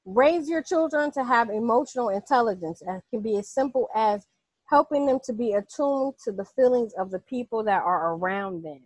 raise 0.07 0.49
your 0.49 0.63
children 0.63 1.11
to 1.11 1.25
have 1.25 1.51
emotional 1.51 2.09
intelligence 2.09 2.81
and 2.81 3.03
can 3.11 3.21
be 3.21 3.37
as 3.37 3.51
simple 3.51 3.91
as 3.95 4.27
helping 4.65 5.05
them 5.05 5.19
to 5.25 5.35
be 5.35 5.53
attuned 5.53 6.15
to 6.25 6.33
the 6.33 6.47
feelings 6.47 6.95
of 6.95 7.11
the 7.11 7.19
people 7.19 7.63
that 7.65 7.83
are 7.83 8.15
around 8.15 8.63
them. 8.63 8.81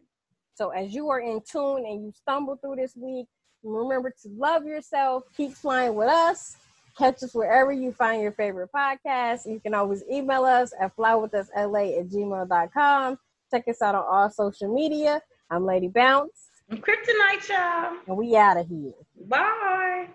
So 0.55 0.71
as 0.71 0.93
you 0.95 1.09
are 1.11 1.21
in 1.21 1.41
tune 1.51 1.85
and 1.87 2.05
you 2.05 2.13
stumble 2.15 2.57
through 2.57 2.77
this 2.77 2.95
week, 2.97 3.27
remember 3.63 4.11
to 4.23 4.29
love 4.37 4.65
yourself, 4.67 5.25
keep 5.37 5.53
flying 5.53 5.95
with 5.95 6.09
us. 6.09 6.57
Catch 6.99 7.23
us 7.23 7.35
wherever 7.35 7.73
you 7.73 7.91
find 7.91 8.21
your 8.23 8.33
favorite 8.33 8.69
podcast. 8.75 9.51
You 9.51 9.61
can 9.61 9.73
always 9.73 10.05
email 10.13 10.45
us 10.45 10.75
at 10.79 10.95
flywithusla 10.95 11.99
at 12.01 12.09
gmail.com. 12.09 13.19
Check 13.51 13.69
us 13.69 13.81
out 13.81 13.95
on 13.95 14.05
all 14.05 14.31
social 14.31 14.73
media. 14.73 15.23
I'm 15.51 15.65
Lady 15.65 15.89
Bounce, 15.89 16.51
I'm 16.71 16.79
Kryptonite, 16.79 17.49
y'all. 17.49 17.97
and 18.07 18.17
we 18.17 18.37
out 18.37 18.59
of 18.59 18.69
here. 18.69 18.93
Bye. 19.27 20.09